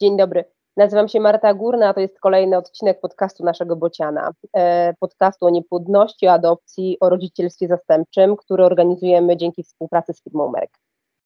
Dzień 0.00 0.16
dobry. 0.16 0.44
Nazywam 0.76 1.08
się 1.08 1.20
Marta 1.20 1.54
Górna, 1.54 1.88
a 1.88 1.94
to 1.94 2.00
jest 2.00 2.20
kolejny 2.20 2.56
odcinek 2.56 3.00
podcastu 3.00 3.44
naszego 3.44 3.76
Bociana. 3.76 4.30
E, 4.56 4.94
podcastu 5.00 5.46
o 5.46 5.50
niepłodności, 5.50 6.26
o 6.26 6.32
adopcji, 6.32 6.96
o 7.00 7.08
rodzicielstwie 7.08 7.68
zastępczym, 7.68 8.36
który 8.36 8.64
organizujemy 8.64 9.36
dzięki 9.36 9.62
współpracy 9.62 10.12
z 10.12 10.22
firmą 10.22 10.50
Merck. 10.50 10.78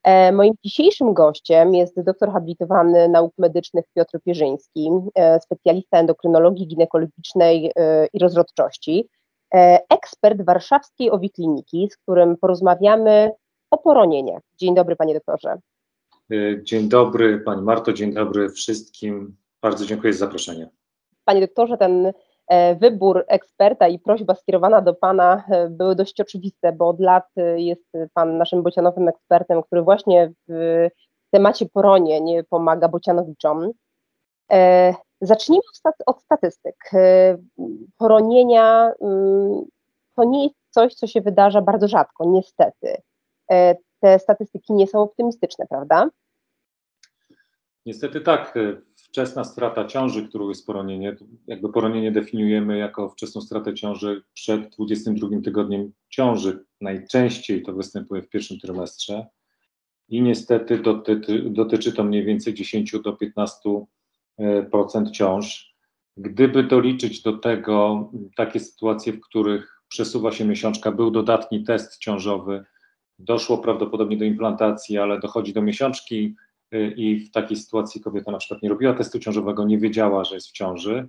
E, 0.05 0.33
moim 0.33 0.55
dzisiejszym 0.65 1.15
gościem 1.15 1.75
jest 1.75 2.01
doktor 2.01 2.33
habilitowany 2.33 3.09
nauk 3.09 3.33
medycznych 3.39 3.85
Piotr 3.95 4.19
Pierzyński, 4.25 4.91
e, 5.15 5.41
specjalista 5.41 5.99
endokrynologii 5.99 6.67
ginekologicznej 6.67 7.73
i 8.13 8.19
rozrodczości, 8.19 9.09
ekspert 9.91 10.43
warszawskiej 10.43 11.11
OWI 11.11 11.31
Kliniki, 11.31 11.89
z 11.93 11.97
którym 11.97 12.37
porozmawiamy 12.37 13.31
o 13.71 13.79
poronieniach. 13.79 14.43
Dzień 14.59 14.75
dobry, 14.75 14.97
panie 14.97 15.15
doktorze. 15.15 15.59
Dzień 16.63 16.89
dobry 16.89 17.39
Pani 17.39 17.63
Marto, 17.63 17.93
dzień 17.93 18.15
dobry 18.15 18.49
wszystkim. 18.49 19.37
Bardzo 19.63 19.87
dziękuję 19.87 20.13
za 20.13 20.19
zaproszenie. 20.19 20.69
Panie 21.25 21.41
doktorze, 21.41 21.79
ten 21.79 22.13
e, 22.49 22.75
wybór 22.75 23.25
eksperta 23.29 23.89
i 23.89 23.99
prośba 23.99 24.35
skierowana 24.35 24.81
do 24.81 24.95
Pana 24.95 25.45
e, 25.49 25.69
były 25.69 25.95
dość 25.95 26.21
oczywiste, 26.21 26.73
bo 26.73 26.89
od 26.89 27.01
lat 27.01 27.25
e, 27.37 27.61
jest 27.61 27.93
Pan 28.15 28.39
naszym 28.39 28.63
bocianowym 28.63 29.09
ekspertem, 29.09 29.63
który 29.63 29.83
właśnie 29.83 30.33
w 30.49 30.89
temacie 31.31 31.67
poronień 31.67 32.45
pomaga 32.51 32.89
bocianowiczom. 32.89 33.71
Zacznijmy 35.21 35.63
od 36.07 36.23
statystyk. 36.23 36.91
Poronienia 37.99 38.93
mm, 39.01 39.63
to 40.17 40.25
nie 40.25 40.45
jest 40.45 40.57
coś, 40.71 40.95
co 40.95 41.07
się 41.07 41.21
wydarza 41.21 41.63
bardzo 41.63 41.89
rzadko, 41.89 42.25
niestety. 42.27 43.03
Te 44.05 44.19
statystyki 44.19 44.73
nie 44.73 44.87
są 44.87 45.03
optymistyczne, 45.03 45.67
prawda? 45.67 46.11
Niestety 47.87 48.21
tak. 48.21 48.55
Wczesna 48.97 49.45
strata 49.45 49.85
ciąży, 49.85 50.29
którą 50.29 50.49
jest 50.49 50.67
poronienie, 50.67 51.17
jakby 51.47 51.73
poronienie 51.73 52.13
definiujemy 52.13 52.79
jako 52.79 53.09
wczesną 53.09 53.41
stratę 53.41 53.75
ciąży 53.75 54.23
przed 54.35 54.69
22 54.69 55.29
tygodniem 55.45 55.93
ciąży. 56.09 56.65
Najczęściej 56.81 57.63
to 57.63 57.73
występuje 57.73 58.23
w 58.23 58.29
pierwszym 58.29 58.59
trymestrze 58.59 59.27
i 60.09 60.23
niestety 60.23 60.79
dotyczy, 60.79 61.51
dotyczy 61.51 61.93
to 61.93 62.05
mniej 62.05 62.25
więcej 62.25 62.55
10 62.55 62.93
do 62.93 63.19
15% 64.39 65.11
ciąż. 65.13 65.75
Gdyby 66.17 66.63
doliczyć 66.63 67.23
do 67.23 67.39
tego 67.39 68.11
takie 68.37 68.61
sytuacje, 68.61 69.13
w 69.13 69.21
których 69.21 69.83
przesuwa 69.89 70.33
się 70.33 70.45
miesiączka, 70.45 70.93
był 70.93 71.11
dodatni 71.11 71.65
test 71.65 71.99
ciążowy, 71.99 72.65
doszło 73.19 73.59
prawdopodobnie 73.59 74.17
do 74.17 74.25
implantacji, 74.25 74.99
ale 74.99 75.21
dochodzi 75.21 75.53
do 75.53 75.63
miesiączki, 75.63 76.35
Y, 76.75 76.95
i 76.97 77.21
w 77.21 77.31
takiej 77.31 77.57
sytuacji 77.57 78.01
kobieta 78.01 78.31
na 78.31 78.39
przykład 78.39 78.63
nie 78.63 78.69
robiła 78.69 78.95
testu 78.95 79.19
ciążowego, 79.19 79.65
nie 79.65 79.79
wiedziała, 79.79 80.25
że 80.25 80.35
jest 80.35 80.49
w 80.49 80.53
ciąży. 80.53 81.09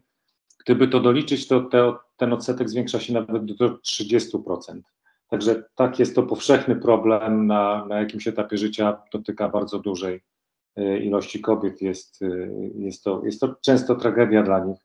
Gdyby 0.65 0.87
to 0.87 0.99
doliczyć, 0.99 1.47
to 1.47 1.61
te, 1.61 1.93
ten 2.17 2.33
odsetek 2.33 2.69
zwiększa 2.69 2.99
się 2.99 3.13
nawet 3.13 3.45
do 3.45 3.69
30%. 3.69 4.81
Także 5.29 5.63
tak 5.75 5.99
jest 5.99 6.15
to 6.15 6.23
powszechny 6.23 6.75
problem 6.75 7.47
na, 7.47 7.85
na 7.85 7.99
jakimś 7.99 8.27
etapie 8.27 8.57
życia, 8.57 9.01
dotyka 9.13 9.49
bardzo 9.49 9.79
dużej 9.79 10.21
y, 10.79 10.99
ilości 10.99 11.41
kobiet, 11.41 11.81
jest, 11.81 12.21
y, 12.21 12.71
jest, 12.75 13.03
to, 13.03 13.21
jest 13.25 13.41
to 13.41 13.55
często 13.61 13.95
tragedia 13.95 14.43
dla 14.43 14.65
nich. 14.65 14.79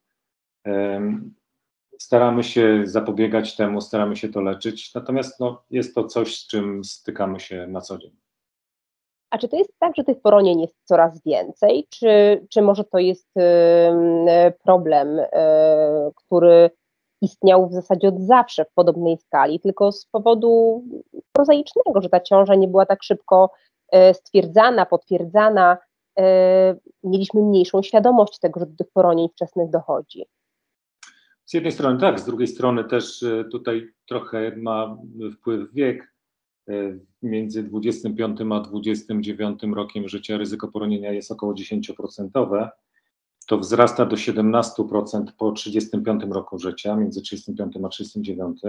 Staramy 2.03 2.45
się 2.45 2.83
zapobiegać 2.85 3.57
temu, 3.57 3.81
staramy 3.81 4.17
się 4.17 4.29
to 4.29 4.41
leczyć, 4.41 4.95
natomiast 4.95 5.41
no, 5.41 5.63
jest 5.71 5.95
to 5.95 6.05
coś, 6.05 6.37
z 6.37 6.47
czym 6.47 6.85
stykamy 6.85 7.41
się 7.41 7.67
na 7.67 7.81
co 7.81 7.99
dzień. 7.99 8.17
A 9.31 9.39
czy 9.39 9.49
to 9.49 9.57
jest 9.57 9.79
tak, 9.79 9.93
że 9.97 10.05
tych 10.05 10.21
poronień 10.21 10.61
jest 10.61 10.77
coraz 10.85 11.23
więcej, 11.23 11.87
czy, 11.91 12.47
czy 12.51 12.63
może 12.63 12.85
to 12.85 12.99
jest 12.99 13.29
problem, 14.65 15.19
e, 15.19 16.11
który 16.15 16.71
istniał 17.23 17.69
w 17.69 17.73
zasadzie 17.73 18.09
od 18.09 18.21
zawsze 18.21 18.65
w 18.65 18.73
podobnej 18.73 19.19
skali, 19.19 19.61
tylko 19.61 19.93
z 19.93 20.07
powodu 20.07 20.85
prozaicznego, 21.33 22.01
że 22.01 22.09
ta 22.09 22.21
ciąża 22.21 22.55
nie 22.55 22.69
była 22.69 22.87
tak 22.87 23.03
szybko 23.03 23.51
e, 23.93 24.15
stwierdzana, 24.15 24.87
potwierdzana, 24.87 25.79
e, 26.19 26.75
mieliśmy 27.05 27.43
mniejszą 27.43 27.83
świadomość 27.83 28.39
tego, 28.39 28.61
że 28.61 28.67
do 28.67 28.77
tych 28.77 28.93
poronień 28.93 29.29
wczesnych 29.29 29.71
dochodzi. 29.71 30.27
Z 31.51 31.55
jednej 31.55 31.73
strony 31.73 32.01
tak, 32.01 32.21
z 32.21 32.25
drugiej 32.25 32.49
strony 32.49 32.85
też 32.85 33.25
tutaj 33.51 33.89
trochę 34.07 34.57
ma 34.57 34.99
wpływ 35.35 35.73
wiek. 35.73 36.15
E, 36.69 36.99
między 37.23 37.63
25 37.63 38.41
a 38.53 38.61
29 38.61 39.61
rokiem 39.75 40.09
życia 40.09 40.39
ryzyko 40.39 40.69
poronienia 40.69 41.13
jest 41.13 41.31
około 41.31 41.55
10%, 41.55 42.69
to 43.47 43.59
wzrasta 43.59 44.07
do 44.07 44.17
17% 44.17 45.25
po 45.39 45.53
35 45.53 46.25
roku 46.31 46.59
życia, 46.59 46.97
między 46.97 47.23
35 47.23 47.77
a 47.85 47.89
39, 47.89 48.61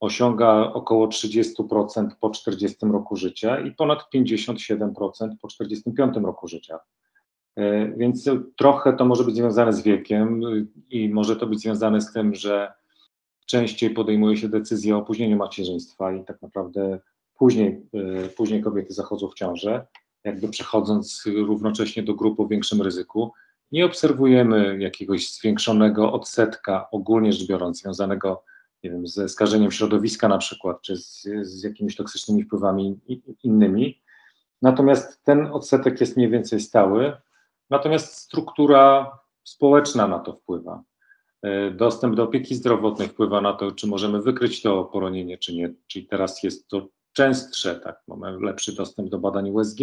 osiąga 0.00 0.72
około 0.72 1.08
30% 1.08 2.08
po 2.20 2.30
40 2.30 2.76
roku 2.82 3.16
życia 3.16 3.60
i 3.60 3.72
ponad 3.72 3.98
57% 4.14 5.30
po 5.40 5.48
45 5.48 6.16
roku 6.16 6.48
życia. 6.48 6.78
E, 7.56 7.88
więc 7.96 8.30
trochę 8.56 8.92
to 8.92 9.04
może 9.04 9.24
być 9.24 9.36
związane 9.36 9.72
z 9.72 9.82
wiekiem 9.82 10.40
i 10.90 11.08
może 11.08 11.36
to 11.36 11.46
być 11.46 11.60
związane 11.60 12.00
z 12.00 12.12
tym, 12.12 12.34
że 12.34 12.72
częściej 13.46 13.90
podejmuje 13.90 14.36
się 14.36 14.48
decyzję 14.48 14.96
o 14.96 14.98
opóźnieniu 14.98 15.36
macierzyństwa 15.36 16.12
i 16.12 16.24
tak 16.24 16.42
naprawdę 16.42 16.98
później, 17.38 17.82
e, 17.94 18.28
później 18.28 18.62
kobiety 18.62 18.94
zachodzą 18.94 19.28
w 19.28 19.34
ciążę, 19.34 19.86
jakby 20.24 20.48
przechodząc 20.48 21.24
równocześnie 21.26 22.02
do 22.02 22.14
grup 22.14 22.40
o 22.40 22.46
większym 22.46 22.82
ryzyku. 22.82 23.32
Nie 23.72 23.86
obserwujemy 23.86 24.78
jakiegoś 24.78 25.32
zwiększonego 25.32 26.12
odsetka, 26.12 26.88
ogólnie 26.90 27.32
rzecz 27.32 27.48
biorąc, 27.48 27.80
związanego 27.80 28.42
nie 28.84 28.90
wiem, 28.90 29.06
ze 29.06 29.28
skażeniem 29.28 29.70
środowiska 29.70 30.28
na 30.28 30.38
przykład, 30.38 30.82
czy 30.82 30.96
z, 30.96 31.28
z 31.42 31.62
jakimiś 31.62 31.96
toksycznymi 31.96 32.44
wpływami 32.44 32.98
innymi. 33.42 34.02
Natomiast 34.62 35.24
ten 35.24 35.46
odsetek 35.46 36.00
jest 36.00 36.16
mniej 36.16 36.30
więcej 36.30 36.60
stały, 36.60 37.12
natomiast 37.70 38.14
struktura 38.14 39.10
społeczna 39.44 40.08
na 40.08 40.18
to 40.18 40.32
wpływa. 40.32 40.82
E, 41.42 41.70
dostęp 41.70 42.14
do 42.14 42.22
opieki 42.22 42.54
zdrowotnej 42.54 43.08
wpływa 43.08 43.40
na 43.40 43.52
to, 43.52 43.72
czy 43.72 43.86
możemy 43.86 44.22
wykryć 44.22 44.62
to 44.62 44.84
poronienie, 44.84 45.38
czy 45.38 45.54
nie. 45.54 45.74
Czyli 45.86 46.06
teraz 46.06 46.42
jest 46.42 46.68
to 46.68 46.88
częstsze, 47.12 47.80
tak, 47.80 48.02
mamy 48.08 48.38
lepszy 48.40 48.76
dostęp 48.76 49.08
do 49.08 49.18
badań 49.18 49.50
USG. 49.50 49.80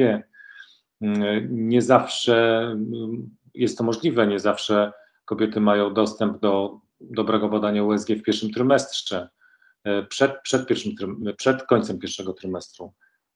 Mm, 1.01 1.47
nie 1.69 1.81
zawsze 1.81 2.59
mm, 2.61 3.29
jest 3.53 3.77
to 3.77 3.83
możliwe, 3.83 4.27
nie 4.27 4.39
zawsze 4.39 4.93
kobiety 5.25 5.61
mają 5.61 5.93
dostęp 5.93 6.39
do 6.39 6.79
dobrego 7.01 7.49
badania 7.49 7.83
USG 7.83 8.09
w 8.09 8.23
pierwszym 8.23 8.51
trymestrze, 8.51 9.29
e, 9.83 10.03
przed, 10.03 10.41
przed, 10.41 10.67
pierwszym, 10.67 10.95
przed 11.37 11.63
końcem 11.63 11.99
pierwszego 11.99 12.33
trymestru. 12.33 12.93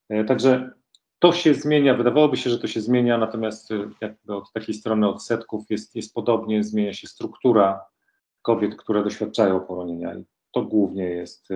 E, 0.09 0.24
także 0.24 0.72
to 1.19 1.33
się 1.33 1.53
zmienia, 1.53 1.94
wydawałoby 1.94 2.38
się, 2.38 2.50
że 2.50 2.59
to 2.59 2.67
się 2.67 2.81
zmienia, 2.81 3.17
natomiast 3.17 3.72
e, 3.72 3.89
jakby 4.01 4.35
od 4.35 4.51
takiej 4.51 4.75
strony 4.75 5.09
odsetków 5.09 5.69
jest, 5.69 5.95
jest 5.95 6.13
podobnie, 6.13 6.63
zmienia 6.63 6.94
się 6.94 7.07
struktura 7.07 7.85
kobiet, 8.41 8.75
które 8.75 9.03
doświadczają 9.03 9.59
poronienia 9.59 10.16
i 10.16 10.25
to 10.51 10.61
głównie 10.61 11.03
jest 11.03 11.50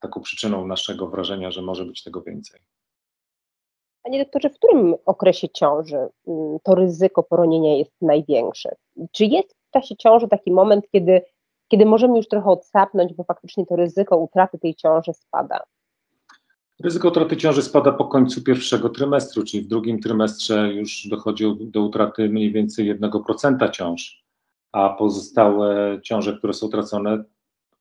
taką 0.00 0.20
przyczyną 0.20 0.66
naszego 0.66 1.06
wrażenia, 1.06 1.50
że 1.50 1.62
może 1.62 1.84
być 1.84 2.02
tego 2.02 2.22
więcej. 2.22 2.60
Panie 4.02 4.24
doktorze, 4.24 4.50
w 4.50 4.56
którym 4.56 4.94
okresie 5.06 5.48
ciąży 5.48 6.08
mm, 6.26 6.58
to 6.62 6.74
ryzyko 6.74 7.22
poronienia 7.22 7.76
jest 7.76 7.92
największe? 8.00 8.76
Czy 9.12 9.24
jest 9.24 9.56
w 9.68 9.70
czasie 9.70 9.96
ciąży 9.96 10.28
taki 10.28 10.50
moment, 10.52 10.84
kiedy, 10.92 11.22
kiedy 11.68 11.86
możemy 11.86 12.16
już 12.16 12.28
trochę 12.28 12.50
odsapnąć, 12.50 13.14
bo 13.14 13.24
faktycznie 13.24 13.66
to 13.66 13.76
ryzyko 13.76 14.16
utraty 14.16 14.58
tej 14.58 14.74
ciąży 14.74 15.12
spada? 15.14 15.60
Ryzyko 16.82 17.08
utraty 17.08 17.36
ciąży 17.36 17.62
spada 17.62 17.92
po 17.92 18.04
końcu 18.04 18.42
pierwszego 18.42 18.88
trymestru, 18.88 19.44
czyli 19.44 19.62
w 19.62 19.68
drugim 19.68 20.00
trymestrze 20.00 20.74
już 20.74 21.06
dochodzi 21.06 21.44
do 21.60 21.82
utraty 21.82 22.28
mniej 22.28 22.52
więcej 22.52 22.98
1% 23.00 23.70
ciąż, 23.70 24.24
a 24.72 24.88
pozostałe 24.88 25.98
ciąże, 26.02 26.38
które 26.38 26.52
są 26.52 26.68
tracone, 26.68 27.24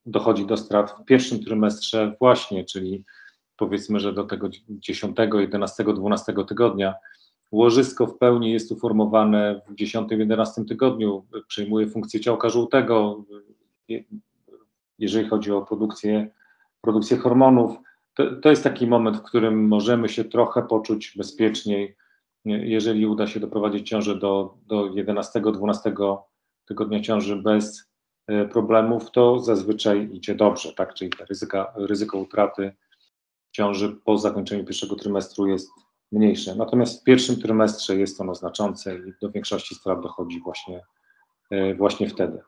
dochodzi 0.06 0.46
do 0.46 0.58
strat 0.58 0.92
w 0.92 1.06
pierwszym 1.06 1.44
trymestrze 1.44 2.16
właśnie, 2.20 2.66
czyli 2.66 3.04
powiedzmy, 3.58 4.00
że 4.00 4.14
do 4.14 4.24
tego 4.24 4.50
10, 4.70 5.18
11, 5.34 5.84
12 5.84 6.34
tygodnia. 6.48 6.96
Łożysko 7.52 8.08
w 8.08 8.18
pełni 8.18 8.52
jest 8.52 8.72
uformowane 8.72 9.62
w 9.68 9.76
10, 9.76 10.12
11 10.12 10.66
tygodniu, 10.66 11.26
przejmuje 11.48 11.88
funkcję 11.88 12.20
ciałka 12.20 12.50
żółtego, 12.50 13.24
jeżeli 15.00 15.30
chodzi 15.30 15.52
o 15.52 15.62
produkcję, 15.62 16.30
produkcję 16.82 17.18
hormonów. 17.18 17.78
To, 18.20 18.36
to 18.36 18.50
jest 18.50 18.64
taki 18.64 18.88
moment, 18.88 19.18
w 19.18 19.24
którym 19.24 19.68
możemy 19.68 20.10
się 20.10 20.24
trochę 20.24 20.62
poczuć 20.62 21.14
bezpieczniej, 21.18 21.96
jeżeli 22.46 23.06
uda 23.06 23.28
się 23.28 23.40
doprowadzić 23.40 23.90
ciążę 23.90 24.16
do, 24.16 24.58
do 24.68 24.90
11-12 24.90 26.18
tygodnia 26.66 27.00
ciąży 27.00 27.36
bez 27.36 27.90
E, 28.30 28.46
problemów, 28.46 29.12
to 29.12 29.40
zazwyczaj 29.40 30.10
idzie 30.14 30.36
dobrze, 30.36 30.74
tak? 30.74 30.94
Czyli 30.94 31.12
ryzyka, 31.30 31.74
ryzyko 31.76 32.18
utraty 32.18 32.76
ciąży 33.52 33.90
po 33.90 34.18
zakończeniu 34.18 34.66
pierwszego 34.66 34.96
trymestru 34.96 35.48
jest 35.48 35.70
mniejsze. 36.12 36.56
Natomiast 36.56 37.02
w 37.02 37.04
pierwszym 37.04 37.42
trymestrze 37.42 37.96
jest 37.96 38.22
ono 38.22 38.36
znaczące 38.36 38.96
i 38.96 39.14
do 39.22 39.32
większości 39.32 39.76
strat 39.76 40.02
dochodzi 40.02 40.40
właśnie, 40.40 40.86
e, 41.52 41.76
właśnie 41.76 42.10
wtedy. 42.10 42.42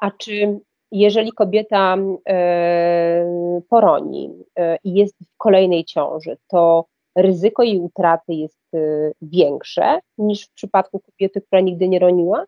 A 0.00 0.10
czy 0.10 0.60
jeżeli 0.98 1.32
kobieta 1.32 1.96
e, 2.28 3.62
poroni 3.68 4.30
e, 4.56 4.78
i 4.84 4.94
jest 4.94 5.14
w 5.14 5.36
kolejnej 5.36 5.84
ciąży, 5.84 6.36
to 6.48 6.84
ryzyko 7.16 7.62
jej 7.62 7.78
utraty 7.78 8.34
jest 8.34 8.56
większe 9.22 10.00
niż 10.18 10.46
w 10.46 10.52
przypadku 10.52 11.00
kobiety, 11.00 11.40
która 11.40 11.60
nigdy 11.60 11.88
nie 11.88 11.98
roniła? 11.98 12.44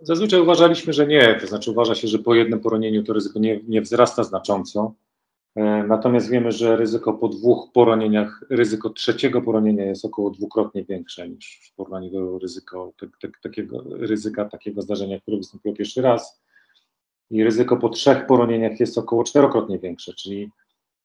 Zazwyczaj 0.00 0.40
uważaliśmy, 0.40 0.92
że 0.92 1.06
nie, 1.06 1.38
to 1.40 1.46
znaczy 1.46 1.70
uważa 1.70 1.94
się, 1.94 2.08
że 2.08 2.18
po 2.18 2.34
jednym 2.34 2.60
poronieniu 2.60 3.04
to 3.04 3.12
ryzyko 3.12 3.38
nie, 3.38 3.60
nie 3.68 3.82
wzrasta 3.82 4.24
znacząco. 4.24 4.94
E, 5.56 5.84
natomiast 5.88 6.30
wiemy, 6.30 6.52
że 6.52 6.76
ryzyko 6.76 7.12
po 7.12 7.28
dwóch 7.28 7.72
poronieniach, 7.72 8.44
ryzyko 8.50 8.90
trzeciego 8.90 9.42
poronienia 9.42 9.84
jest 9.84 10.04
około 10.04 10.30
dwukrotnie 10.30 10.84
większe 10.84 11.28
niż 11.28 11.70
w 11.72 11.74
porównaniu 11.74 12.10
do 12.10 12.38
ryzyka 13.98 14.44
takiego 14.44 14.82
zdarzenia, 14.82 15.20
które 15.20 15.36
wystąpiło 15.36 15.74
pierwszy 15.74 16.02
raz. 16.02 16.40
I 17.30 17.44
ryzyko 17.44 17.76
po 17.76 17.88
trzech 17.88 18.26
poronieniach 18.26 18.80
jest 18.80 18.98
około 18.98 19.24
czterokrotnie 19.24 19.78
większe, 19.78 20.14
czyli 20.14 20.50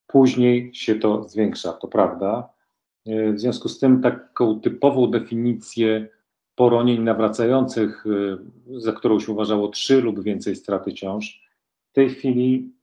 później 0.07 0.75
się 0.75 0.95
to 0.95 1.29
zwiększa, 1.29 1.73
to 1.73 1.87
prawda. 1.87 2.49
E, 3.05 3.33
w 3.33 3.39
związku 3.39 3.69
z 3.69 3.79
tym 3.79 4.01
taką 4.01 4.59
typową 4.59 5.07
definicję 5.07 6.07
poronień 6.55 7.01
nawracających, 7.01 8.05
e, 8.05 8.79
za 8.79 8.91
którą 8.91 9.19
się 9.19 9.31
uważało 9.31 9.67
trzy 9.67 10.01
lub 10.01 10.23
więcej 10.23 10.55
straty 10.55 10.93
ciąż, 10.93 11.43
w 11.91 11.93
tej 11.93 12.09
chwili 12.09 12.73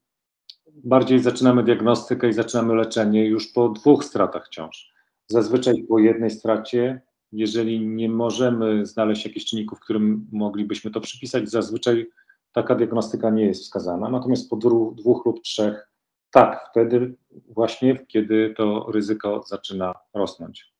bardziej 0.83 1.19
zaczynamy 1.19 1.63
diagnostykę 1.63 2.29
i 2.29 2.33
zaczynamy 2.33 2.75
leczenie 2.75 3.25
już 3.25 3.47
po 3.47 3.69
dwóch 3.69 4.05
stratach 4.05 4.49
ciąż. 4.49 4.91
Zazwyczaj 5.27 5.83
po 5.83 5.99
jednej 5.99 6.31
stracie, 6.31 7.01
jeżeli 7.31 7.87
nie 7.87 8.09
możemy 8.09 8.85
znaleźć 8.85 9.25
jakichś 9.25 9.45
czynników, 9.45 9.79
którym 9.79 10.27
moglibyśmy 10.31 10.91
to 10.91 11.01
przypisać, 11.01 11.49
zazwyczaj 11.49 12.07
taka 12.53 12.75
diagnostyka 12.75 13.29
nie 13.29 13.45
jest 13.45 13.63
wskazana. 13.63 14.09
Natomiast 14.09 14.49
po 14.49 14.55
dwóch 14.95 15.25
lub 15.25 15.41
trzech, 15.41 15.91
tak, 16.31 16.67
wtedy 16.71 17.15
właśnie, 17.49 18.05
kiedy 18.07 18.53
to 18.57 18.85
ryzyko 18.91 19.43
zaczyna 19.47 19.93
rosnąć. 20.13 20.73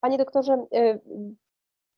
Panie 0.00 0.18
doktorze, 0.18 0.66
y, 0.74 1.00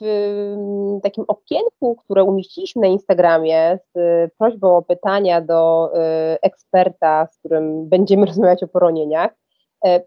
w 0.01 1.01
takim 1.03 1.25
okienku, 1.29 1.97
które 1.97 2.25
umieściliśmy 2.25 2.83
na 2.83 2.89
Instagramie 2.89 3.79
z 3.95 4.31
prośbą 4.39 4.77
o 4.77 4.83
pytania 4.83 5.41
do 5.41 5.91
y, 5.95 5.99
eksperta, 6.43 7.27
z 7.33 7.39
którym 7.39 7.89
będziemy 7.89 8.27
rozmawiać 8.31 8.63
o 8.63 8.69
poronieniach, 8.69 9.31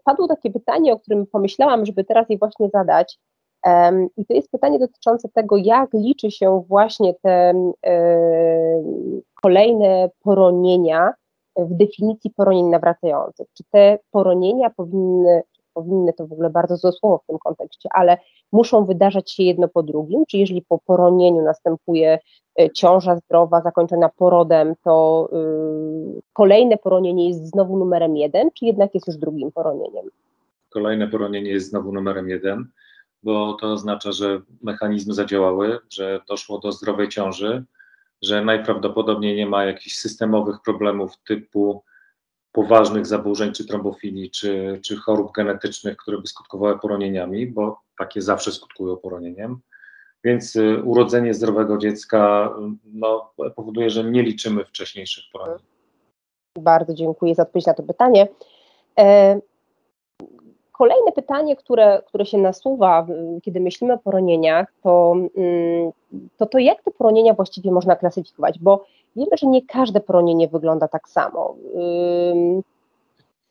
padło 0.04 0.28
takie 0.28 0.50
pytanie, 0.50 0.92
o 0.92 0.98
którym 0.98 1.26
pomyślałam, 1.26 1.86
żeby 1.86 2.04
teraz 2.04 2.30
je 2.30 2.38
właśnie 2.38 2.68
zadać. 2.68 3.18
I 4.16 4.26
to 4.26 4.34
jest 4.34 4.50
pytanie 4.50 4.78
dotyczące 4.78 5.28
tego, 5.28 5.56
jak 5.56 5.90
liczy 5.94 6.30
się 6.30 6.64
właśnie 6.68 7.14
te 7.14 7.52
kolejne 9.42 10.10
poronienia 10.22 11.12
w 11.56 11.74
definicji 11.74 12.30
poronień 12.30 12.66
nawracających. 12.66 13.46
Czy 13.54 13.64
te 13.70 13.98
poronienia 14.10 14.70
powinny 14.70 15.42
powinny, 15.74 16.12
to 16.12 16.26
w 16.26 16.32
ogóle 16.32 16.50
bardzo 16.50 16.76
złe 16.76 16.92
słowo 16.92 17.18
w 17.18 17.26
tym 17.26 17.38
kontekście, 17.38 17.88
ale 17.92 18.18
muszą 18.52 18.84
wydarzać 18.84 19.30
się 19.30 19.42
jedno 19.42 19.68
po 19.68 19.82
drugim, 19.82 20.26
czy 20.26 20.36
jeżeli 20.36 20.62
po 20.62 20.78
poronieniu 20.78 21.42
następuje 21.42 22.18
e, 22.60 22.70
ciąża 22.70 23.16
zdrowa 23.16 23.60
zakończona 23.60 24.08
porodem, 24.08 24.74
to 24.84 25.28
yy, 25.32 26.20
kolejne 26.32 26.76
poronienie 26.76 27.28
jest 27.28 27.46
znowu 27.46 27.78
numerem 27.78 28.16
jeden, 28.16 28.50
czy 28.50 28.64
jednak 28.64 28.94
jest 28.94 29.06
już 29.06 29.16
drugim 29.16 29.52
poronieniem? 29.52 30.06
Kolejne 30.70 31.08
poronienie 31.08 31.50
jest 31.50 31.70
znowu 31.70 31.92
numerem 31.92 32.28
jeden, 32.28 32.64
bo 33.22 33.54
to 33.54 33.72
oznacza, 33.72 34.12
że 34.12 34.40
mechanizmy 34.62 35.14
zadziałały, 35.14 35.78
że 35.90 36.20
doszło 36.28 36.58
do 36.58 36.72
zdrowej 36.72 37.08
ciąży, 37.08 37.64
że 38.22 38.44
najprawdopodobniej 38.44 39.36
nie 39.36 39.46
ma 39.46 39.64
jakichś 39.64 39.96
systemowych 39.96 40.56
problemów 40.64 41.12
typu 41.26 41.82
poważnych 42.52 43.06
zaburzeń, 43.06 43.52
czy 43.52 43.66
trombofilii, 43.66 44.30
czy, 44.30 44.80
czy 44.84 44.96
chorób 44.96 45.32
genetycznych, 45.32 45.96
które 45.96 46.18
by 46.18 46.26
skutkowały 46.26 46.78
poronieniami, 46.78 47.46
bo 47.46 47.80
takie 47.98 48.22
zawsze 48.22 48.52
skutkują 48.52 48.96
poronieniem. 48.96 49.60
Więc 50.24 50.56
y, 50.56 50.82
urodzenie 50.84 51.34
zdrowego 51.34 51.78
dziecka 51.78 52.52
no, 52.84 53.32
powoduje, 53.56 53.90
że 53.90 54.04
nie 54.04 54.22
liczymy 54.22 54.64
wcześniejszych 54.64 55.24
poronień. 55.32 55.58
Bardzo 56.58 56.94
dziękuję 56.94 57.34
za 57.34 57.42
odpowiedź 57.42 57.66
na 57.66 57.74
to 57.74 57.82
pytanie. 57.82 58.28
E, 58.98 59.40
kolejne 60.82 61.12
pytanie, 61.12 61.56
które, 61.56 62.02
które 62.06 62.26
się 62.26 62.38
nasuwa, 62.38 63.06
kiedy 63.42 63.60
myślimy 63.60 63.92
o 63.92 63.98
poronieniach, 63.98 64.72
to, 64.82 65.14
mm, 65.36 65.92
to 66.36 66.46
to, 66.46 66.58
jak 66.58 66.82
te 66.82 66.90
poronienia 66.90 67.34
właściwie 67.34 67.72
można 67.72 67.96
klasyfikować, 67.96 68.58
bo 68.58 68.84
wiemy, 69.16 69.36
że 69.36 69.46
nie 69.46 69.66
każde 69.66 70.00
poronienie 70.00 70.48
wygląda 70.48 70.88
tak 70.88 71.08
samo. 71.08 71.54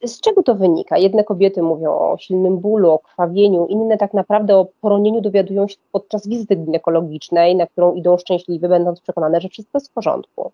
Z 0.05 0.21
czego 0.21 0.43
to 0.43 0.55
wynika? 0.55 0.97
Jedne 0.97 1.23
kobiety 1.23 1.61
mówią 1.61 1.91
o 1.91 2.17
silnym 2.19 2.57
bólu, 2.57 2.91
o 2.91 2.99
krwawieniu, 2.99 3.65
inne 3.65 3.97
tak 3.97 4.13
naprawdę 4.13 4.57
o 4.57 4.67
poronieniu 4.81 5.21
dowiadują 5.21 5.67
się 5.67 5.77
podczas 5.91 6.27
wizyty 6.27 6.55
ginekologicznej, 6.55 7.55
na 7.55 7.67
którą 7.67 7.93
idą 7.93 8.17
szczęśliwe, 8.17 8.69
będąc 8.69 9.01
przekonane, 9.01 9.41
że 9.41 9.49
wszystko 9.49 9.77
jest 9.77 9.91
w 9.91 9.93
porządku. 9.93 10.51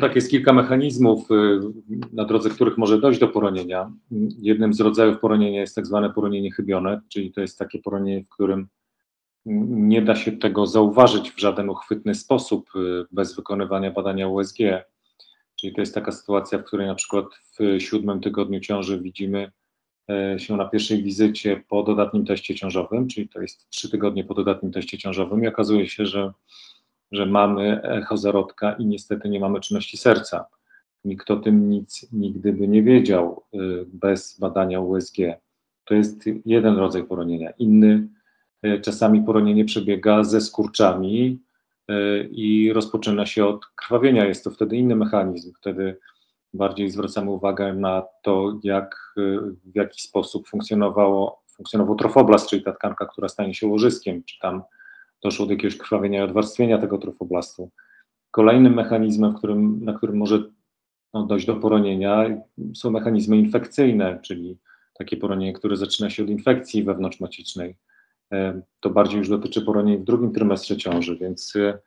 Tak, 0.00 0.14
jest 0.14 0.30
kilka 0.30 0.52
mechanizmów, 0.52 1.30
y, 1.30 1.60
na 2.12 2.24
drodze 2.24 2.50
których 2.50 2.78
może 2.78 3.00
dojść 3.00 3.20
do 3.20 3.28
poronienia. 3.28 3.92
Jednym 4.38 4.74
z 4.74 4.80
rodzajów 4.80 5.18
poronienia 5.18 5.60
jest 5.60 5.74
tak 5.74 5.86
zwane 5.86 6.10
poronienie 6.10 6.52
chybione, 6.52 7.00
czyli 7.08 7.32
to 7.32 7.40
jest 7.40 7.58
takie 7.58 7.78
poronienie, 7.78 8.24
w 8.24 8.28
którym 8.28 8.68
nie 9.66 10.02
da 10.02 10.16
się 10.16 10.32
tego 10.32 10.66
zauważyć 10.66 11.30
w 11.30 11.40
żaden 11.40 11.70
uchwytny 11.70 12.14
sposób 12.14 12.70
y, 12.76 13.04
bez 13.12 13.36
wykonywania 13.36 13.90
badania 13.90 14.28
USG. 14.28 14.58
Czyli 15.60 15.74
to 15.74 15.80
jest 15.80 15.94
taka 15.94 16.12
sytuacja, 16.12 16.58
w 16.58 16.64
której 16.64 16.86
na 16.86 16.94
przykład 16.94 17.26
w 17.58 17.80
siódmym 17.80 18.20
tygodniu 18.20 18.60
ciąży 18.60 19.00
widzimy 19.00 19.52
e, 20.10 20.38
się 20.38 20.56
na 20.56 20.68
pierwszej 20.68 21.02
wizycie 21.02 21.64
po 21.68 21.82
dodatnim 21.82 22.26
teście 22.26 22.54
ciążowym, 22.54 23.08
czyli 23.08 23.28
to 23.28 23.40
jest 23.40 23.70
trzy 23.70 23.90
tygodnie 23.90 24.24
po 24.24 24.34
dodatnim 24.34 24.72
teście 24.72 24.98
ciążowym 24.98 25.44
i 25.44 25.48
okazuje 25.48 25.88
się, 25.88 26.06
że, 26.06 26.32
że 27.12 27.26
mamy 27.26 27.82
echo 27.82 28.16
zarodka 28.16 28.72
i 28.72 28.86
niestety 28.86 29.28
nie 29.28 29.40
mamy 29.40 29.60
czynności 29.60 29.96
serca. 29.96 30.46
Nikt 31.04 31.30
o 31.30 31.36
tym 31.36 31.70
nic 31.70 32.12
nigdy 32.12 32.52
by 32.52 32.68
nie 32.68 32.82
wiedział 32.82 33.42
y, 33.54 33.58
bez 33.92 34.40
badania 34.40 34.80
USG. 34.80 35.16
To 35.84 35.94
jest 35.94 36.24
jeden 36.46 36.76
rodzaj 36.76 37.04
poronienia. 37.04 37.50
Inny 37.50 38.08
E, 38.62 38.80
czasami 38.80 39.22
poronienie 39.22 39.64
przebiega 39.64 40.24
ze 40.24 40.40
skurczami 40.40 41.40
e, 41.88 42.22
i 42.22 42.72
rozpoczyna 42.72 43.26
się 43.26 43.46
od 43.46 43.66
krwawienia. 43.66 44.26
Jest 44.26 44.44
to 44.44 44.50
wtedy 44.50 44.76
inny 44.76 44.96
mechanizm. 44.96 45.52
Wtedy 45.60 45.98
bardziej 46.54 46.90
zwracamy 46.90 47.30
uwagę 47.30 47.74
na 47.74 48.02
to, 48.22 48.58
jak, 48.62 49.14
w 49.64 49.76
jaki 49.76 50.02
sposób 50.02 50.48
funkcjonowało, 50.48 51.42
funkcjonował 51.56 51.96
trofoblast, 51.96 52.48
czyli 52.48 52.62
ta 52.62 52.72
tkanka, 52.72 53.06
która 53.06 53.28
stanie 53.28 53.54
się 53.54 53.66
łożyskiem, 53.66 54.24
czy 54.24 54.38
tam 54.38 54.62
doszło 55.22 55.46
do 55.46 55.52
jakiegoś 55.52 55.76
krwawienia 55.76 56.24
odwarstwienia 56.24 56.78
tego 56.78 56.98
trofoblastu. 56.98 57.70
Kolejnym 58.30 58.74
mechanizmem, 58.74 59.34
którym, 59.34 59.84
na 59.84 59.92
którym 59.92 60.16
może 60.16 60.42
no, 61.14 61.26
dojść 61.26 61.46
do 61.46 61.56
poronienia, 61.56 62.24
są 62.74 62.90
mechanizmy 62.90 63.36
infekcyjne, 63.36 64.18
czyli 64.22 64.58
takie 64.98 65.16
poronienie, 65.16 65.52
które 65.52 65.76
zaczyna 65.76 66.10
się 66.10 66.22
od 66.22 66.28
infekcji 66.28 66.84
wewnątrzmacicznej 66.84 67.76
to 68.80 68.90
bardziej 68.90 69.18
już 69.18 69.28
dotyczy 69.28 69.62
poronień 69.62 69.98
w 69.98 70.04
drugim 70.04 70.32
trymestrze 70.32 70.76
ciąży, 70.76 71.16
więc 71.16 71.56
y, 71.56 71.78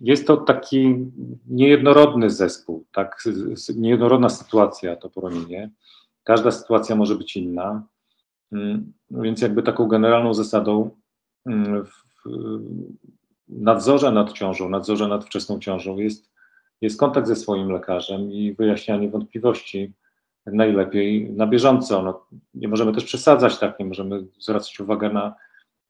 jest 0.00 0.26
to 0.26 0.36
taki 0.36 0.96
niejednorodny 1.46 2.30
zespół, 2.30 2.86
tak, 2.92 3.24
niejednorodna 3.76 4.28
sytuacja 4.28 4.96
to 4.96 5.10
poronienie. 5.10 5.70
Każda 6.24 6.50
sytuacja 6.50 6.96
może 6.96 7.14
być 7.14 7.36
inna, 7.36 7.86
więc 9.10 9.42
jakby 9.42 9.62
taką 9.62 9.88
generalną 9.88 10.34
zasadą 10.34 10.90
w 11.84 12.11
nadzorze 13.48 14.12
nad 14.12 14.32
ciążą, 14.32 14.68
nadzorze 14.68 15.08
nad 15.08 15.24
wczesną 15.24 15.58
ciążą 15.58 15.98
jest, 15.98 16.30
jest 16.80 17.00
kontakt 17.00 17.28
ze 17.28 17.36
swoim 17.36 17.72
lekarzem 17.72 18.32
i 18.32 18.52
wyjaśnianie 18.52 19.08
wątpliwości 19.08 19.92
najlepiej 20.46 21.32
na 21.32 21.46
bieżąco. 21.46 22.02
No, 22.02 22.26
nie 22.54 22.68
możemy 22.68 22.92
też 22.92 23.04
przesadzać, 23.04 23.58
tak, 23.58 23.78
nie 23.78 23.86
możemy 23.86 24.24
zwracać 24.38 24.80
uwagę 24.80 25.12
na 25.12 25.34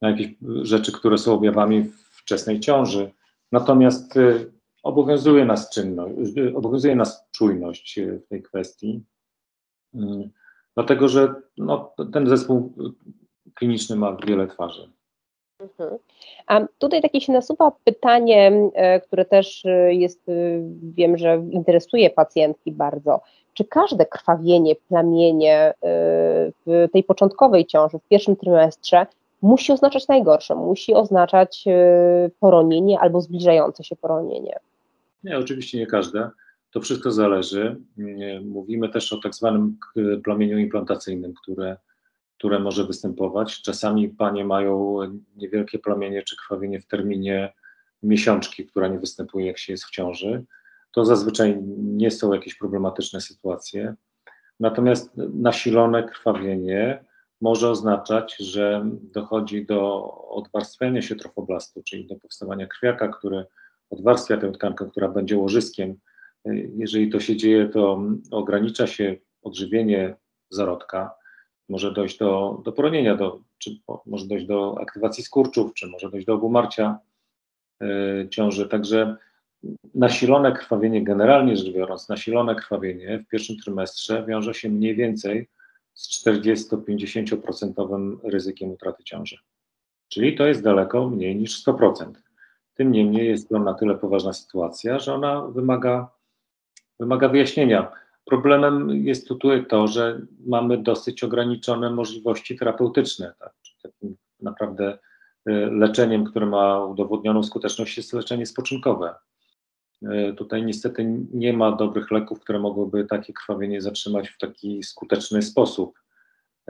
na 0.03 0.11
jakieś 0.11 0.29
rzeczy, 0.63 0.93
które 0.93 1.19
są 1.19 1.35
objawami 1.35 1.91
wczesnej 2.11 2.61
ciąży. 2.61 3.11
Natomiast 3.53 4.17
y, 4.17 4.53
obowiązuje 4.83 5.45
nas 5.45 5.71
czynność, 5.71 6.37
y, 6.39 6.57
obowiązuje 6.57 6.97
nas 6.97 7.29
czujność 7.33 7.99
y, 7.99 8.21
w 8.27 8.29
tej 8.29 8.43
kwestii, 8.43 9.03
dlatego 10.75 11.09
że 11.09 11.35
no, 11.57 11.95
ten 12.13 12.29
zespół 12.29 12.75
kliniczny 13.55 13.97
ma 13.97 14.17
wiele 14.27 14.47
twarzy. 14.47 14.91
Mhm. 15.63 15.99
A 16.47 16.61
tutaj 16.79 17.03
takie 17.03 17.21
się 17.21 17.33
nasuwa 17.33 17.73
pytanie, 17.85 18.53
e, 18.75 19.01
które 19.01 19.25
też 19.25 19.65
e, 19.65 19.95
jest, 19.95 20.29
e, 20.29 20.33
wiem, 20.83 21.19
że 21.19 21.43
interesuje 21.51 22.11
pacjentki 22.11 22.73
bardzo. 22.73 23.21
Czy 23.55 23.65
każde 23.65 24.07
krwawienie, 24.07 24.75
plamienie 24.89 25.75
w 26.67 26.89
tej 26.93 27.05
początkowej 27.05 27.67
ciąży, 27.67 27.99
w 27.99 28.09
pierwszym 28.09 28.37
trymestrze, 28.37 29.07
musi 29.43 29.73
oznaczać 29.73 30.09
najgorsze, 30.09 30.55
musi 30.55 30.95
oznaczać 30.95 31.65
poronienie 32.41 33.01
albo 33.01 33.21
zbliżające 33.21 33.85
się 33.85 33.97
poronienie? 33.97 34.59
Nie, 35.25 35.39
oczywiście 35.39 35.79
nie 35.79 35.87
każde. 35.87 36.31
To 36.71 36.81
wszystko 36.81 37.11
zależy. 37.11 37.77
Mówimy 38.45 38.89
też 38.89 39.13
o 39.13 39.21
tak 39.23 39.35
zwanym 39.35 39.77
plamieniu 40.25 40.59
implantacyjnym, 40.59 41.35
które 41.43 41.77
które 42.39 42.59
może 42.59 42.85
występować. 42.85 43.63
Czasami 43.63 44.09
panie 44.09 44.45
mają 44.45 44.99
niewielkie 45.37 45.79
plamienie 45.79 46.23
czy 46.23 46.37
krwawienie 46.37 46.81
w 46.81 46.87
terminie 46.87 47.53
miesiączki, 48.03 48.67
która 48.67 48.89
nie 48.89 48.99
występuje, 48.99 49.47
jak 49.47 49.59
się 49.59 49.73
jest 49.73 49.85
w 49.85 49.91
ciąży. 49.91 50.45
To 50.93 51.05
zazwyczaj 51.05 51.63
nie 51.79 52.11
są 52.11 52.33
jakieś 52.33 52.55
problematyczne 52.55 53.21
sytuacje. 53.21 53.95
Natomiast 54.61 55.11
nasilone 55.17 56.03
krwawienie 56.03 57.05
może 57.41 57.71
oznaczać, 57.71 58.37
że 58.37 58.91
dochodzi 59.03 59.67
do 59.67 60.05
odwarstwiania 60.29 61.03
się 61.03 61.17
trofoblastu, 61.17 61.83
czyli 61.83 62.07
do 62.07 62.17
powstawania 62.17 62.67
krwiaka, 62.67 63.09
który 63.09 63.45
odwarstwia 63.91 64.37
tę 64.37 64.53
tkankę, 64.53 64.91
która 64.91 65.09
będzie 65.09 65.37
łożyskiem. 65.37 65.95
Jeżeli 66.77 67.11
to 67.11 67.21
się 67.21 67.37
dzieje, 67.37 67.69
to 67.69 68.03
ogranicza 68.31 68.87
się 68.87 69.17
odżywienie 69.43 70.17
zarodka, 70.51 71.15
może 71.73 71.93
dojść 71.93 72.19
do, 72.19 72.61
do 72.65 72.73
poronienia, 72.73 73.17
do, 73.17 73.41
czy 73.59 73.71
może 74.07 74.27
dojść 74.27 74.47
do 74.47 74.81
aktywacji 74.81 75.25
skurczów, 75.25 75.75
czy 75.75 75.87
może 75.87 76.11
dojść 76.11 76.27
do 76.27 76.35
obumarcia 76.35 76.99
yy, 77.81 78.29
ciąży. 78.31 78.69
Także 78.69 79.17
nasilone 79.95 80.53
krwawienie, 80.53 81.05
generalnie 81.05 81.57
rzecz 81.57 81.75
biorąc, 81.75 82.09
nasilone 82.09 82.55
krwawienie 82.55 83.19
w 83.19 83.29
pierwszym 83.29 83.57
trymestrze 83.57 84.25
wiąże 84.29 84.55
się 84.55 84.69
mniej 84.69 84.95
więcej 84.95 85.49
z 85.95 86.27
40-50% 86.27 88.17
ryzykiem 88.25 88.71
utraty 88.71 89.05
ciąży. 89.05 89.39
Czyli 90.09 90.37
to 90.37 90.47
jest 90.47 90.63
daleko 90.63 91.09
mniej 91.09 91.37
niż 91.37 91.65
100%. 91.67 92.13
Tym 92.75 92.93
niemniej 92.93 93.29
jest 93.29 93.49
to 93.49 93.59
na 93.59 93.75
tyle 93.75 93.95
poważna 93.95 94.33
sytuacja, 94.33 94.99
że 94.99 95.15
ona 95.15 95.47
wymaga, 95.47 96.09
wymaga 97.01 97.29
wyjaśnienia. 97.29 98.02
Problemem 98.25 98.91
jest 98.91 99.29
tutaj 99.29 99.67
to, 99.67 99.87
że 99.87 100.21
mamy 100.47 100.79
dosyć 100.79 101.25
ograniczone 101.25 101.91
możliwości 101.91 102.59
terapeutyczne. 102.59 103.35
Tak? 103.39 103.53
Takim 103.83 104.17
naprawdę 104.41 104.99
y, 105.49 105.53
leczeniem, 105.71 106.25
które 106.25 106.47
ma 106.47 106.85
udowodnioną 106.85 107.43
skuteczność, 107.43 107.97
jest 107.97 108.13
leczenie 108.13 108.47
spoczynkowe. 108.47 109.15
Y, 110.03 110.35
tutaj 110.37 110.65
niestety 110.65 111.05
nie 111.33 111.53
ma 111.53 111.73
dobrych 111.73 112.11
leków, 112.11 112.41
które 112.41 112.59
mogłyby 112.59 113.05
takie 113.05 113.33
krwawienie 113.33 113.81
zatrzymać 113.81 114.29
w 114.29 114.39
taki 114.39 114.83
skuteczny 114.83 115.43
sposób. 115.43 115.99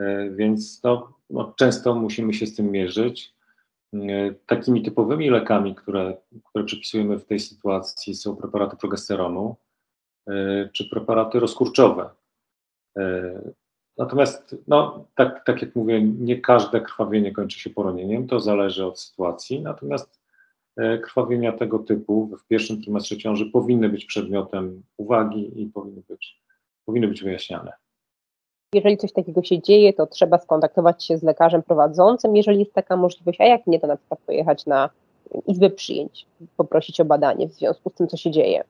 Y, 0.01 0.31
więc 0.35 0.81
to, 0.81 1.13
no, 1.29 1.53
często 1.57 1.95
musimy 1.95 2.33
się 2.33 2.47
z 2.47 2.55
tym 2.55 2.71
mierzyć. 2.71 3.33
Takimi 4.45 4.83
typowymi 4.83 5.29
lekami, 5.29 5.75
które, 5.75 6.17
które 6.43 6.65
przypisujemy 6.65 7.19
w 7.19 7.25
tej 7.25 7.39
sytuacji, 7.39 8.15
są 8.15 8.35
preparaty 8.35 8.77
progesteronu 8.77 9.55
czy 10.73 10.89
preparaty 10.89 11.39
rozkurczowe. 11.39 12.09
E, 12.97 13.41
natomiast, 13.97 14.55
no, 14.67 15.05
tak, 15.15 15.45
tak 15.45 15.61
jak 15.61 15.75
mówię, 15.75 16.01
nie 16.01 16.41
każde 16.41 16.81
krwawienie 16.81 17.31
kończy 17.31 17.59
się 17.59 17.69
poronieniem, 17.69 18.27
to 18.27 18.39
zależy 18.39 18.85
od 18.85 18.99
sytuacji. 18.99 19.61
Natomiast 19.61 20.19
e, 20.77 20.97
krwawienia 20.97 21.51
tego 21.51 21.79
typu 21.79 22.37
w 22.37 22.47
pierwszym 22.47 22.81
trymestrze 22.81 23.17
ciąży 23.17 23.45
powinny 23.45 23.89
być 23.89 24.05
przedmiotem 24.05 24.83
uwagi 24.97 25.61
i 25.61 25.65
powinny 25.65 26.01
być, 26.09 26.41
powinny 26.85 27.07
być 27.07 27.23
wyjaśniane. 27.23 27.71
Jeżeli 28.73 28.97
coś 28.97 29.13
takiego 29.13 29.43
się 29.43 29.61
dzieje, 29.61 29.93
to 29.93 30.07
trzeba 30.07 30.37
skontaktować 30.37 31.05
się 31.05 31.17
z 31.17 31.23
lekarzem 31.23 31.63
prowadzącym, 31.63 32.35
jeżeli 32.35 32.59
jest 32.59 32.73
taka 32.73 32.97
możliwość, 32.97 33.41
a 33.41 33.45
jak 33.45 33.67
nie, 33.67 33.79
to 33.79 33.87
na 33.87 33.97
przykład 33.97 34.19
pojechać 34.19 34.65
na 34.65 34.89
izbę 35.47 35.69
przyjęć, 35.69 36.25
poprosić 36.57 37.01
o 37.01 37.05
badanie 37.05 37.47
w 37.47 37.53
związku 37.53 37.89
z 37.89 37.93
tym, 37.93 38.07
co 38.07 38.17
się 38.17 38.31
dzieje. 38.31 38.63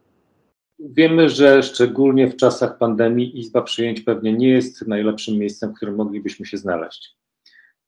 Wiemy, 0.80 1.30
że 1.30 1.64
szczególnie 1.64 2.28
w 2.28 2.36
czasach 2.36 2.78
pandemii 2.78 3.40
Izba 3.40 3.62
Przyjęć 3.62 4.02
pewnie 4.02 4.34
nie 4.34 4.50
jest 4.50 4.88
najlepszym 4.88 5.38
miejscem, 5.38 5.72
w 5.72 5.76
którym 5.76 5.96
moglibyśmy 5.96 6.46
się 6.46 6.58
znaleźć. 6.58 7.16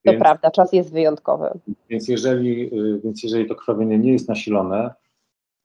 To 0.05 0.11
więc, 0.11 0.23
prawda, 0.23 0.51
czas 0.51 0.73
jest 0.73 0.93
wyjątkowy. 0.93 1.49
Więc 1.89 2.07
jeżeli, 2.07 2.79
y, 2.79 2.99
więc 3.03 3.23
jeżeli 3.23 3.47
to 3.47 3.55
krwawienie 3.55 3.99
nie 3.99 4.11
jest 4.11 4.29
nasilone, 4.29 4.93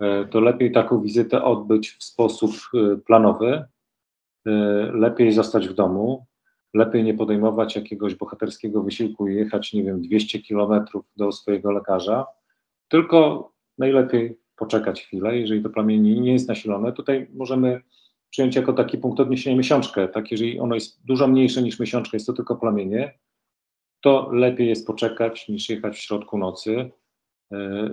y, 0.03 0.07
to 0.31 0.41
lepiej 0.41 0.73
taką 0.73 1.01
wizytę 1.01 1.45
odbyć 1.45 1.91
w 1.91 2.05
sposób 2.05 2.51
y, 2.75 2.99
planowy, 2.99 3.65
lepiej 4.93 5.33
zostać 5.33 5.69
w 5.69 5.75
domu, 5.75 6.27
lepiej 6.75 7.05
nie 7.05 7.15
podejmować 7.15 7.77
jakiegoś 7.77 8.15
bohaterskiego 8.15 8.83
wysiłku 8.83 9.29
i 9.29 9.37
jechać, 9.37 9.73
nie 9.73 9.83
wiem, 9.83 10.03
200 10.03 10.39
kilometrów 10.39 11.05
do 11.17 11.33
swojego 11.33 11.73
lekarza, 11.73 12.27
tylko 12.89 13.51
najlepiej 13.79 14.40
poczekać 14.61 15.03
chwilę, 15.03 15.39
jeżeli 15.39 15.63
to 15.63 15.71
plamienie 15.71 16.21
nie 16.21 16.33
jest 16.33 16.49
nasilone, 16.49 16.93
tutaj 16.93 17.27
możemy 17.35 17.81
przyjąć 18.31 18.57
jako 18.57 18.73
taki 18.73 18.99
punkt 18.99 19.21
odniesienia 19.21 19.57
miesiączkę, 19.57 20.09
tak, 20.09 20.31
jeżeli 20.31 20.61
ono 20.61 20.75
jest 20.75 21.07
dużo 21.07 21.29
mniejsze 21.29 21.63
niż 21.63 21.81
miesiączka, 21.81 22.17
jest 22.17 22.27
to 22.27 22.33
tylko 22.33 22.57
plamienie, 22.57 23.19
to 24.01 24.31
lepiej 24.33 24.69
jest 24.69 24.87
poczekać 24.87 25.49
niż 25.49 25.69
jechać 25.69 25.97
w 25.97 26.01
środku 26.01 26.39
nocy 26.39 26.91
e, 27.53 27.57
e, 27.57 27.91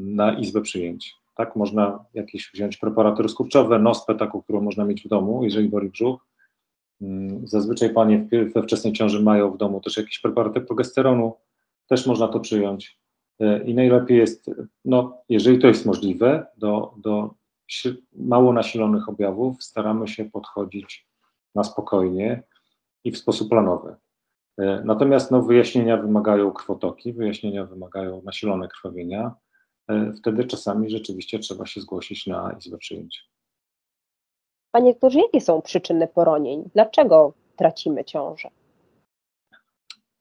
na 0.00 0.38
izbę 0.38 0.60
przyjęć. 0.60 1.14
Tak, 1.36 1.56
można 1.56 2.04
jakieś 2.14 2.50
wziąć 2.54 2.76
preparaty 2.76 3.22
rozkurczowe, 3.22 3.78
nospę 3.78 4.14
taką, 4.14 4.42
którą 4.42 4.60
można 4.60 4.84
mieć 4.84 5.02
w 5.02 5.08
domu, 5.08 5.44
jeżeli 5.44 5.68
boli 5.68 5.88
brzuch. 5.88 6.26
Mm, 7.00 7.46
zazwyczaj 7.46 7.90
panie 7.94 8.28
we 8.54 8.62
wczesnej 8.62 8.92
ciąży 8.92 9.22
mają 9.22 9.50
w 9.50 9.58
domu 9.58 9.80
też 9.80 9.96
jakieś 9.96 10.18
preparaty 10.18 10.60
progesteronu, 10.60 11.34
też 11.88 12.06
można 12.06 12.28
to 12.28 12.40
przyjąć. 12.40 12.99
E, 13.40 13.64
I 13.64 13.74
najlepiej 13.74 14.18
jest, 14.18 14.50
no, 14.84 15.22
jeżeli 15.28 15.58
to 15.58 15.66
jest 15.66 15.86
możliwe, 15.86 16.46
do, 16.56 16.94
do 16.96 17.34
mało 18.12 18.52
nasilonych 18.52 19.08
objawów 19.08 19.62
staramy 19.62 20.08
się 20.08 20.24
podchodzić 20.24 21.06
na 21.54 21.64
spokojnie 21.64 22.42
i 23.04 23.12
w 23.12 23.18
sposób 23.18 23.48
planowy. 23.48 23.96
E, 24.58 24.82
natomiast 24.84 25.30
no, 25.30 25.42
wyjaśnienia 25.42 25.96
wymagają 25.96 26.52
krwotoki, 26.52 27.12
wyjaśnienia 27.12 27.64
wymagają 27.64 28.22
nasilone 28.22 28.68
krwawienia. 28.68 29.34
E, 29.88 30.12
wtedy 30.12 30.44
czasami 30.44 30.90
rzeczywiście 30.90 31.38
trzeba 31.38 31.66
się 31.66 31.80
zgłosić 31.80 32.26
na 32.26 32.56
izbę 32.58 32.78
przyjęć. 32.78 33.30
Panie 34.70 34.92
doktorze, 34.92 35.20
jakie 35.20 35.40
są 35.40 35.62
przyczyny 35.62 36.08
poronień? 36.08 36.70
Dlaczego 36.74 37.32
tracimy 37.56 38.04
ciążę? 38.04 38.48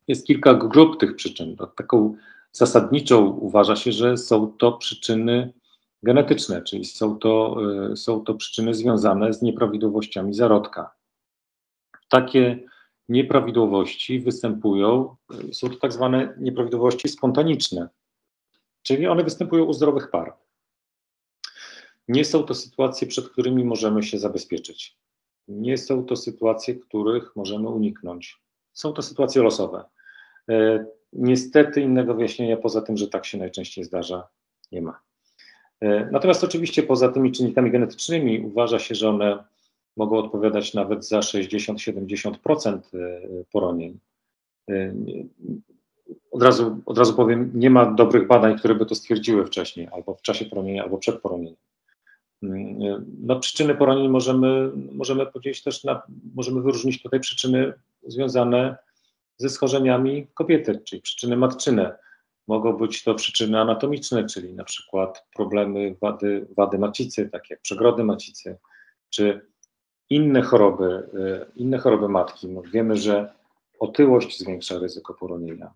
Jest 0.08 0.28
kilka 0.28 0.54
grup 0.54 1.00
tych 1.00 1.16
przyczyn. 1.16 1.58
Taką 1.76 2.16
zasadniczo 2.52 3.20
uważa 3.20 3.76
się, 3.76 3.92
że 3.92 4.18
są 4.18 4.52
to 4.58 4.72
przyczyny 4.72 5.54
genetyczne, 6.04 6.62
czyli 6.62 6.86
są 6.86 7.20
to, 7.20 7.58
e, 7.92 7.96
są 7.96 8.24
to 8.24 8.34
przyczyny 8.34 8.74
związane 8.74 9.34
z 9.34 9.42
nieprawidłowościami 9.42 10.34
zarodka. 10.34 10.92
Takie 12.10 12.60
nieprawidłowości 13.10 14.20
występują, 14.20 15.16
e, 15.50 15.54
są 15.54 15.70
to 15.70 15.76
tak 15.76 15.94
zwane 15.94 16.36
nieprawidłowości 16.40 17.10
spontaniczne, 17.10 17.90
czyli 18.84 19.08
one 19.08 19.24
występują 19.24 19.64
u 19.64 19.74
zdrowych 19.74 20.12
par. 20.12 20.34
Nie 22.08 22.26
są 22.26 22.44
to 22.44 22.56
sytuacje, 22.56 23.08
przed 23.08 23.30
którymi 23.30 23.64
możemy 23.64 24.04
się 24.04 24.20
zabezpieczyć. 24.20 24.98
Nie 25.48 25.78
są 25.78 26.06
to 26.06 26.16
sytuacje, 26.16 26.76
których 26.76 27.36
możemy 27.36 27.70
uniknąć. 27.70 28.42
Są 28.74 28.94
to 28.94 29.02
sytuacje 29.02 29.42
losowe. 29.44 29.84
Niestety 31.14 31.82
innego 31.82 32.14
wyjaśnienia 32.14 32.58
poza 32.58 32.82
tym, 32.82 32.98
że 32.98 33.08
tak 33.08 33.26
się 33.26 33.38
najczęściej 33.38 33.84
zdarza, 33.84 34.28
nie 34.72 34.82
ma. 34.82 35.00
E, 35.82 36.10
natomiast 36.12 36.44
oczywiście 36.44 36.84
poza 36.84 37.10
tymi 37.10 37.32
czynnikami 37.32 37.72
genetycznymi 37.72 38.40
uważa 38.40 38.80
się, 38.80 38.96
że 38.96 39.10
one 39.10 39.44
mogą 39.98 40.18
odpowiadać 40.18 40.74
nawet 40.74 41.08
za 41.08 41.20
60-70% 41.20 42.80
e, 42.94 43.20
poronień. 43.52 44.00
E, 44.70 44.94
od 46.32 46.44
razu, 46.44 46.82
od 46.86 46.98
razu 46.98 47.14
powiem, 47.14 47.52
nie 47.54 47.70
ma 47.70 47.86
dobrych 47.86 48.28
badań, 48.28 48.58
które 48.58 48.76
by 48.76 48.86
to 48.86 48.96
stwierdziły 48.96 49.46
wcześniej, 49.46 49.88
albo 49.92 50.16
w 50.16 50.22
czasie 50.22 50.46
poronienia, 50.46 50.84
albo 50.84 50.98
przed 50.98 51.22
poronieniem. 51.22 51.56
No, 53.22 53.40
przyczyny 53.40 53.76
poronień 53.76 54.10
możemy, 54.10 54.72
możemy 54.92 55.26
podzielić 55.26 55.64
też 55.64 55.84
na, 55.84 56.02
możemy 56.36 56.62
wyróżnić 56.62 57.04
tutaj 57.04 57.20
przyczyny 57.20 57.74
związane 58.08 58.78
ze 59.40 59.50
schorzeniami 59.50 60.28
kobiety, 60.34 60.82
czyli 60.86 61.02
przyczyny 61.02 61.38
matczyne. 61.38 61.98
Mogą 62.48 62.74
być 62.74 63.04
to 63.04 63.16
przyczyny 63.16 63.60
anatomiczne, 63.60 64.26
czyli 64.26 64.54
na 64.54 64.64
przykład 64.64 65.26
problemy 65.36 65.96
wady, 66.02 66.48
wady 66.58 66.78
macicy, 66.80 67.30
takie 67.30 67.54
jak 67.54 67.62
przegrody 67.62 68.04
macicy, 68.04 68.58
czy 69.10 69.48
inne 70.10 70.42
choroby, 70.42 71.10
y, 71.14 71.52
inne 71.56 71.78
choroby 71.78 72.10
matki. 72.10 72.48
No 72.48 72.62
wiemy, 72.62 72.98
że 72.98 73.34
otyłość 73.80 74.40
zwiększa 74.40 74.80
ryzyko 74.80 75.14
poronienia. 75.14 75.74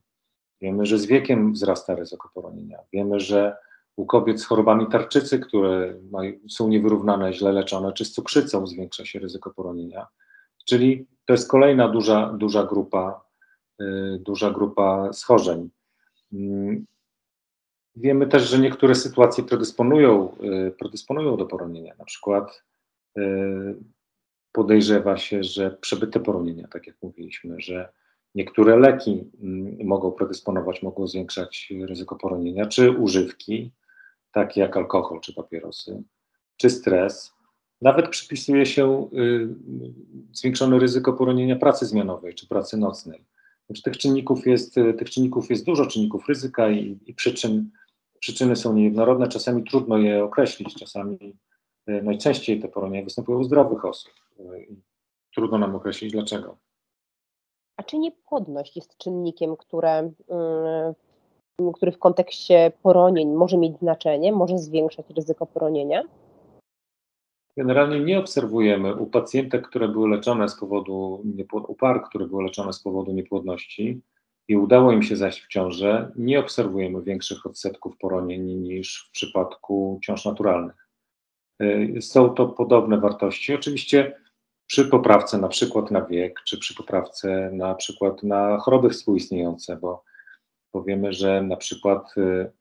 Wiemy, 0.62 0.86
że 0.86 0.98
z 0.98 1.05
wiekiem 1.05 1.53
wzrasta 1.53 1.96
ryzyko 1.96 2.29
poronienia. 2.34 2.79
Wiemy, 2.93 3.20
że 3.20 3.58
u 3.96 4.05
kobiet 4.05 4.41
z 4.41 4.46
chorobami 4.46 4.88
tarczycy, 4.88 5.39
które 5.39 5.93
są 6.50 6.67
niewyrównane, 6.67 7.34
źle 7.34 7.51
leczone, 7.51 7.93
czy 7.93 8.05
z 8.05 8.12
cukrzycą 8.12 8.67
zwiększa 8.67 9.05
się 9.05 9.20
ryzyko 9.20 9.50
poronienia. 9.50 10.08
Czyli 10.65 11.08
to 11.25 11.34
jest 11.34 11.50
kolejna 11.51 11.89
duża, 11.89 12.34
duża 12.38 12.63
grupa, 12.63 13.22
duża 14.20 14.51
grupa 14.51 15.13
schorzeń. 15.13 15.70
Yy. 16.32 16.82
Wiemy 17.96 18.27
też, 18.27 18.44
że 18.44 18.60
niektóre 18.60 18.96
sytuacje 18.96 19.44
predysponują, 19.44 20.36
yy, 20.39 20.72
predysponują 20.80 21.38
do 21.38 21.46
poronienia. 21.46 21.94
Na 22.00 22.06
przykład 22.06 22.63
yy, 23.15 23.75
podejrzewa 24.51 25.18
się, 25.18 25.44
że 25.44 25.72
przebyte 25.72 26.20
poronienia, 26.20 26.68
tak 26.68 26.88
jak 26.88 26.96
mówiliśmy, 27.01 27.56
że 27.60 27.89
niektóre 28.36 28.77
leki 28.77 29.32
yy, 29.80 29.86
mogą 29.86 30.12
predysponować, 30.12 30.84
mogą 30.84 31.08
zwiększać 31.08 31.74
ryzyko 31.88 32.15
poronienia, 32.15 32.65
czy 32.65 32.92
używki, 32.92 33.72
takie 34.32 34.62
jak 34.62 34.77
alkohol 34.77 35.20
czy 35.22 35.34
papierosy, 35.34 36.03
czy 36.58 36.70
stres. 36.70 37.34
Nawet 37.82 38.10
przypisuje 38.10 38.65
się 38.65 39.10
y, 39.13 39.48
zwiększone 40.32 40.80
ryzyko 40.80 41.13
poronienia 41.13 41.56
pracy 41.56 41.86
zmianowej 41.86 42.36
czy 42.36 42.48
pracy 42.48 42.77
nocnej. 42.77 43.25
Znaczy, 43.67 43.82
tych, 43.84 43.98
czynników 43.98 44.48
jest, 44.48 44.75
tych 44.75 45.10
czynników 45.10 45.50
jest 45.50 45.65
dużo, 45.65 45.86
czynników 45.86 46.27
ryzyka 46.29 46.70
i, 46.70 47.00
i 47.05 47.13
przyczyn. 47.13 47.70
Przyczyny 48.20 48.55
są 48.55 48.74
niejednorodne, 48.74 49.27
czasami 49.27 49.63
trudno 49.63 49.98
je 49.98 50.24
określić, 50.24 50.75
czasami 50.75 51.17
y, 51.89 52.01
najczęściej 52.03 52.60
te 52.60 52.67
poronienia 52.67 53.03
występują 53.03 53.39
u 53.39 53.43
zdrowych 53.43 53.86
osób. 53.86 54.13
Y, 54.39 54.67
trudno 55.36 55.58
nam 55.58 55.75
określić 55.75 56.12
dlaczego. 56.12 56.58
A 57.77 57.84
czy 57.84 57.98
niepłodność 57.98 58.75
jest 58.75 58.98
czynnikiem, 58.98 59.58
które 59.58 60.12
który 61.74 61.91
w 61.91 62.00
kontekście 62.00 62.72
poronień 62.82 63.34
może 63.34 63.58
mieć 63.58 63.77
znaczenie, 63.77 64.32
może 64.32 64.58
zwiększać 64.58 65.05
ryzyko 65.10 65.46
poronienia? 65.46 66.03
Generalnie 67.57 68.00
nie 68.00 68.19
obserwujemy 68.19 68.95
u 68.95 69.07
pacjentek, 69.07 69.67
które 69.67 69.88
były 69.88 70.10
leczone 70.10 70.50
z 70.50 70.55
powodu, 70.55 71.24
u 71.67 71.75
par, 71.75 72.03
które 72.03 72.27
były 72.27 72.43
leczone 72.43 72.74
z 72.74 72.79
powodu 72.79 73.12
niepłodności 73.12 74.01
i 74.48 74.57
udało 74.57 74.91
im 74.91 75.03
się 75.03 75.15
zajść 75.15 75.41
w 75.41 75.48
ciążę, 75.48 76.12
nie 76.15 76.39
obserwujemy 76.39 77.01
większych 77.01 77.45
odsetków 77.45 77.98
poronień 77.98 78.41
niż 78.41 79.07
w 79.10 79.12
przypadku 79.12 80.00
ciąż 80.03 80.25
naturalnych. 80.25 80.88
Y, 81.62 82.01
są 82.01 82.29
to 82.29 82.48
podobne 82.48 82.98
wartości. 82.98 83.53
Oczywiście 83.53 84.19
przy 84.67 84.86
poprawce 84.86 85.38
na 85.38 85.48
przykład 85.48 85.91
na 85.91 86.05
wiek, 86.05 86.41
czy 86.45 86.57
przy 86.57 86.75
poprawce 86.75 87.51
na 87.53 87.75
przykład 87.75 88.24
na 88.24 88.57
choroby 88.57 88.89
współistniejące, 88.89 89.77
bo 89.77 90.03
powiemy, 90.72 91.13
że 91.13 91.41
na 91.41 91.57
przykład 91.57 92.17
y, 92.17 92.51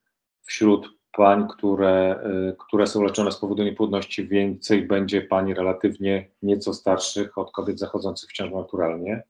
wśród 0.43 1.02
pań, 1.17 1.49
które, 1.49 2.25
y, 2.51 2.57
które 2.59 2.87
są 2.87 3.03
leczone 3.03 3.33
z 3.33 3.37
powodu 3.37 3.63
niepłodności, 3.63 4.29
więcej 4.29 4.83
będzie 4.83 5.21
pań 5.21 5.55
relatywnie 5.55 6.29
nieco 6.43 6.75
starszych 6.75 7.39
od 7.39 7.53
kobiet 7.53 7.79
zachodzących 7.79 8.31
w 8.31 8.33
ciąży 8.33 8.55
naturalnie, 8.55 9.23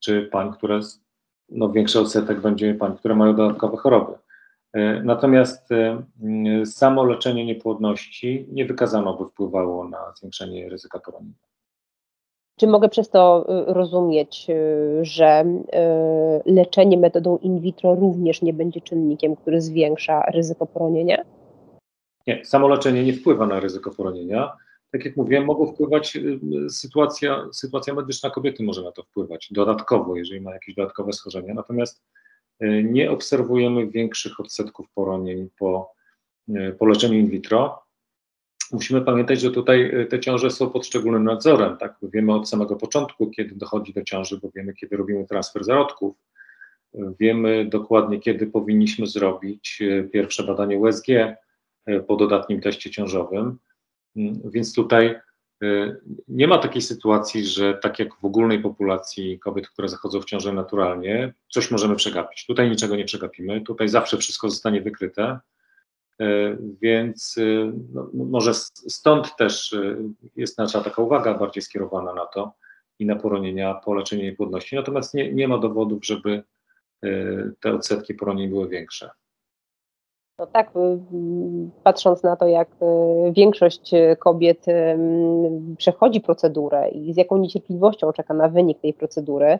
czy 0.00 0.22
pań, 0.22 0.52
które, 0.52 0.80
no 1.48 1.70
większy 1.70 2.00
odsetek 2.00 2.40
będzie 2.40 2.74
pań, 2.74 2.96
które 2.96 3.14
mają 3.14 3.36
dodatkowe 3.36 3.76
choroby. 3.76 4.12
Y, 4.76 5.00
natomiast 5.04 5.68
samo 6.64 7.04
leczenie 7.04 7.46
niepłodności 7.46 8.46
nie 8.52 8.66
wykazano, 8.66 9.14
by 9.14 9.24
wpływało 9.24 9.88
na 9.88 10.12
zwiększenie 10.14 10.68
ryzyka 10.68 10.98
poronienia. 10.98 11.51
Czy 12.62 12.66
mogę 12.66 12.88
przez 12.88 13.10
to 13.10 13.46
y, 13.70 13.74
rozumieć, 13.74 14.46
y, 14.50 15.04
że 15.04 15.44
y, 16.46 16.52
leczenie 16.52 16.98
metodą 16.98 17.38
in 17.38 17.60
vitro 17.60 17.94
również 17.94 18.42
nie 18.42 18.52
będzie 18.52 18.80
czynnikiem, 18.80 19.36
który 19.36 19.60
zwiększa 19.60 20.22
ryzyko 20.22 20.66
poronienia? 20.66 21.24
Nie, 22.26 22.44
samo 22.44 22.68
leczenie 22.68 23.04
nie 23.04 23.12
wpływa 23.12 23.46
na 23.46 23.60
ryzyko 23.60 23.90
poronienia. 23.90 24.52
Tak 24.90 25.04
jak 25.04 25.16
mówiłem, 25.16 25.44
mogą 25.44 25.66
wpływać, 25.66 26.18
sytuacja, 26.70 27.48
sytuacja 27.52 27.94
medyczna 27.94 28.30
kobiety 28.30 28.62
może 28.62 28.82
na 28.82 28.92
to 28.92 29.02
wpływać 29.02 29.48
dodatkowo, 29.50 30.16
jeżeli 30.16 30.40
ma 30.40 30.52
jakieś 30.52 30.74
dodatkowe 30.74 31.12
schorzenia. 31.12 31.54
Natomiast 31.54 32.02
nie 32.84 33.10
obserwujemy 33.10 33.86
większych 33.86 34.40
odsetków 34.40 34.86
poronień 34.94 35.48
po, 35.58 35.92
po 36.78 36.86
leczeniu 36.86 37.18
in 37.18 37.28
vitro 37.28 37.81
musimy 38.72 39.02
pamiętać, 39.02 39.40
że 39.40 39.50
tutaj 39.50 40.00
y, 40.00 40.06
te 40.06 40.20
ciąże 40.20 40.50
są 40.50 40.70
pod 40.70 40.86
szczególnym 40.86 41.24
nadzorem. 41.24 41.76
Tak? 41.76 41.96
Wiemy 42.02 42.34
od 42.34 42.48
samego 42.48 42.76
początku, 42.76 43.30
kiedy 43.30 43.54
dochodzi 43.54 43.92
do 43.92 44.02
ciąży, 44.02 44.40
bo 44.42 44.50
wiemy, 44.54 44.74
kiedy 44.74 44.96
robimy 44.96 45.26
transfer 45.26 45.64
zarodków. 45.64 46.16
Wiemy 47.20 47.66
dokładnie, 47.68 48.20
kiedy 48.20 48.46
powinniśmy 48.46 49.06
zrobić 49.06 49.78
y, 49.80 50.08
pierwsze 50.12 50.42
badanie 50.42 50.78
USG 50.78 51.08
y, 51.08 51.36
po 52.06 52.16
dodatnim 52.16 52.60
teście 52.60 52.90
ciążowym. 52.90 53.58
Mm, 54.16 54.40
więc 54.44 54.74
tutaj 54.74 55.14
nie 56.28 56.48
ma 56.48 56.58
takiej 56.58 56.82
sytuacji, 56.82 57.46
że 57.46 57.74
tak 57.74 57.98
jak 57.98 58.14
w 58.14 58.24
ogólnej 58.24 58.58
populacji 58.58 59.38
kobiet, 59.38 59.68
które 59.68 59.88
zachodzą 59.88 60.20
w 60.20 60.24
ciąży 60.24 60.52
naturalnie, 60.52 61.32
coś 61.48 61.70
możemy 61.70 61.96
przegapić. 61.96 62.46
Tutaj 62.46 62.70
niczego 62.70 62.96
nie 62.96 63.04
przegapimy, 63.04 63.60
tutaj 63.60 63.88
zawsze 63.88 64.16
wszystko 64.16 64.50
zostanie 64.50 64.80
wykryte. 64.80 65.38
E, 66.22 66.56
więc 66.82 67.36
e, 67.38 67.72
no, 67.92 68.08
no, 68.14 68.24
może 68.24 68.54
stąd 68.88 69.36
też 69.36 69.72
e, 69.72 69.96
jest 70.36 70.58
nasza 70.58 70.80
taka 70.80 71.02
uwaga 71.02 71.34
bardziej 71.34 71.62
skierowana 71.62 72.14
na 72.14 72.26
to 72.26 72.52
i 72.98 73.06
na 73.06 73.16
poronienia 73.16 73.74
po 73.74 73.94
leczeniu 73.94 74.22
niepłodności. 74.22 74.76
Natomiast 74.76 75.14
nie, 75.14 75.32
nie 75.32 75.48
ma 75.48 75.58
dowodów, 75.58 76.06
żeby 76.06 76.42
te 77.60 77.74
odsetki 77.74 78.14
poronień 78.14 78.48
były 78.48 78.68
większe. 78.68 79.10
No 80.38 80.46
tak, 80.46 80.70
patrząc 81.84 82.22
na 82.22 82.36
to, 82.36 82.46
jak 82.46 82.68
większość 83.32 83.90
kobiet 84.18 84.66
przechodzi 85.78 86.20
procedurę 86.20 86.88
i 86.88 87.14
z 87.14 87.16
jaką 87.16 87.38
niecierpliwością 87.38 88.12
czeka 88.12 88.34
na 88.34 88.48
wynik 88.48 88.80
tej 88.80 88.94
procedury, 88.94 89.58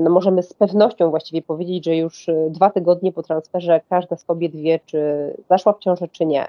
no 0.00 0.10
możemy 0.10 0.42
z 0.42 0.52
pewnością 0.52 1.10
właściwie 1.10 1.42
powiedzieć, 1.42 1.84
że 1.84 1.96
już 1.96 2.28
e, 2.28 2.50
dwa 2.50 2.70
tygodnie 2.70 3.12
po 3.12 3.22
transferze 3.22 3.80
każda 3.88 4.16
z 4.16 4.24
kobiet 4.24 4.56
wie, 4.56 4.80
czy 4.86 5.00
zaszła 5.48 5.72
w 5.72 5.78
ciążę, 5.78 6.08
czy 6.08 6.26
nie. 6.26 6.46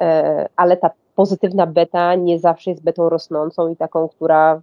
E, 0.00 0.48
ale 0.56 0.76
ta 0.76 0.90
pozytywna 1.14 1.66
beta 1.66 2.14
nie 2.14 2.38
zawsze 2.38 2.70
jest 2.70 2.82
betą 2.82 3.08
rosnącą 3.08 3.68
i 3.68 3.76
taką, 3.76 4.08
która 4.08 4.62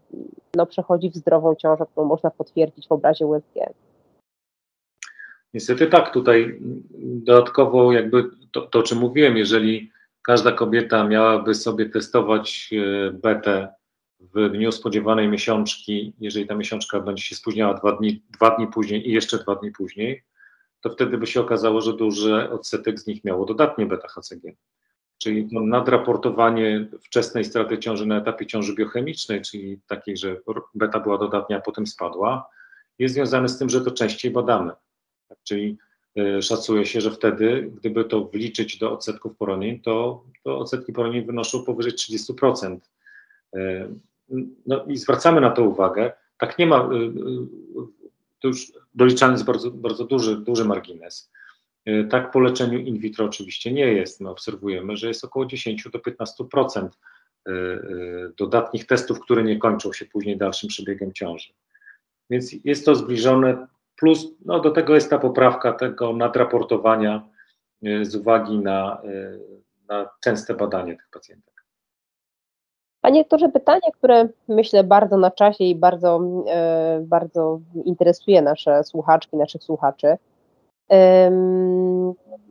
no, 0.55 0.65
przechodzi 0.65 1.09
w 1.09 1.15
zdrową 1.15 1.55
ciążę, 1.55 1.85
którą 1.91 2.05
można 2.05 2.31
potwierdzić 2.31 2.87
w 2.87 2.91
obrazie 2.91 3.25
USG. 3.25 3.55
Niestety 5.53 5.87
tak, 5.87 6.13
tutaj 6.13 6.59
dodatkowo 6.99 7.93
jakby 7.93 8.23
to, 8.51 8.61
to 8.61 8.79
o 8.79 8.83
czym 8.83 8.97
mówiłem, 8.97 9.37
jeżeli 9.37 9.91
każda 10.21 10.51
kobieta 10.51 11.03
miałaby 11.03 11.55
sobie 11.55 11.89
testować 11.89 12.69
betę 13.13 13.78
w 14.19 14.49
dniu 14.49 14.71
spodziewanej 14.71 15.27
miesiączki, 15.27 16.13
jeżeli 16.19 16.47
ta 16.47 16.55
miesiączka 16.55 16.99
będzie 16.99 17.23
się 17.23 17.35
spóźniała 17.35 17.73
dwa 17.73 17.91
dni, 17.91 18.23
dwa 18.29 18.55
dni 18.55 18.67
później 18.67 19.09
i 19.09 19.11
jeszcze 19.13 19.37
dwa 19.37 19.55
dni 19.55 19.71
później, 19.71 20.23
to 20.81 20.89
wtedy 20.89 21.17
by 21.17 21.27
się 21.27 21.41
okazało, 21.41 21.81
że 21.81 21.93
duży 21.93 22.49
odsetek 22.49 22.99
z 22.99 23.07
nich 23.07 23.23
miało 23.23 23.45
dodatnie 23.45 23.85
beta-HCG. 23.85 24.55
Czyli 25.17 25.49
to 25.49 25.61
nadraportowanie 25.61 26.87
wczesnej 27.01 27.45
straty 27.45 27.77
ciąży 27.77 28.05
na 28.05 28.17
etapie 28.17 28.45
ciąży 28.45 28.75
biochemicznej, 28.75 29.41
czyli 29.41 29.79
takiej, 29.87 30.17
że 30.17 30.41
beta 30.75 30.99
była 30.99 31.17
dodatnia, 31.17 31.57
a 31.57 31.61
potem 31.61 31.87
spadła, 31.87 32.49
jest 32.99 33.15
związane 33.15 33.49
z 33.49 33.57
tym, 33.57 33.69
że 33.69 33.81
to 33.81 33.91
częściej 33.91 34.31
badamy. 34.31 34.71
Tak, 35.27 35.37
czyli 35.43 35.77
y, 36.37 36.41
szacuje 36.41 36.85
się, 36.85 37.01
że 37.01 37.11
wtedy, 37.11 37.71
gdyby 37.75 38.05
to 38.05 38.25
wliczyć 38.25 38.77
do 38.77 38.91
odsetków 38.91 39.37
poronień, 39.37 39.81
to, 39.81 40.23
to 40.43 40.57
odsetki 40.57 40.93
poronień 40.93 41.25
wynoszą 41.25 41.63
powyżej 41.63 41.93
30%. 41.93 42.77
No 44.65 44.85
i 44.87 44.97
zwracamy 44.97 45.41
na 45.41 45.51
to 45.51 45.63
uwagę. 45.63 46.11
Tak 46.37 46.59
nie 46.59 46.65
ma, 46.65 46.77
y, 46.77 46.95
y, 46.95 47.11
to 48.39 48.47
już 48.47 48.71
doliczany 48.93 49.33
jest 49.33 49.45
bardzo, 49.45 49.71
bardzo 49.71 50.05
duży, 50.05 50.37
duży 50.37 50.65
margines. 50.65 51.31
Y, 51.89 52.07
tak 52.11 52.31
po 52.31 52.39
leczeniu 52.39 52.79
in 52.79 52.97
vitro 52.97 53.25
oczywiście 53.25 53.73
nie 53.73 53.93
jest. 53.93 54.21
My 54.21 54.29
obserwujemy, 54.29 54.97
że 54.97 55.07
jest 55.07 55.23
około 55.23 55.45
10 55.45 55.89
do 55.93 55.99
15% 55.99 56.89
dodatnich 58.37 58.85
testów, 58.85 59.19
które 59.19 59.43
nie 59.43 59.57
kończą 59.57 59.93
się 59.93 60.05
później 60.05 60.37
dalszym 60.37 60.69
przebiegiem 60.69 61.13
ciąży. 61.13 61.53
Więc 62.29 62.51
jest 62.65 62.85
to 62.85 62.95
zbliżone, 62.95 63.67
plus 63.95 64.27
no, 64.45 64.59
do 64.59 64.71
tego 64.71 64.95
jest 64.95 65.09
ta 65.09 65.19
poprawka 65.19 65.73
tego 65.73 66.13
nadraportowania 66.13 67.29
z 68.01 68.15
uwagi 68.15 68.59
na, 68.59 69.01
na 69.87 70.09
częste 70.21 70.53
badanie 70.53 70.95
tych 70.95 71.09
pacjentek. 71.11 71.48
Panie 73.01 73.21
doktorze, 73.21 73.49
pytanie, 73.49 73.91
które 73.97 74.27
myślę 74.47 74.83
bardzo 74.83 75.17
na 75.17 75.31
czasie 75.31 75.63
i 75.63 75.75
bardzo, 75.75 76.21
e, 76.47 76.99
bardzo 77.01 77.59
interesuje 77.85 78.41
nasze 78.41 78.83
słuchaczki, 78.83 79.37
naszych 79.37 79.63
słuchaczy. 79.63 80.17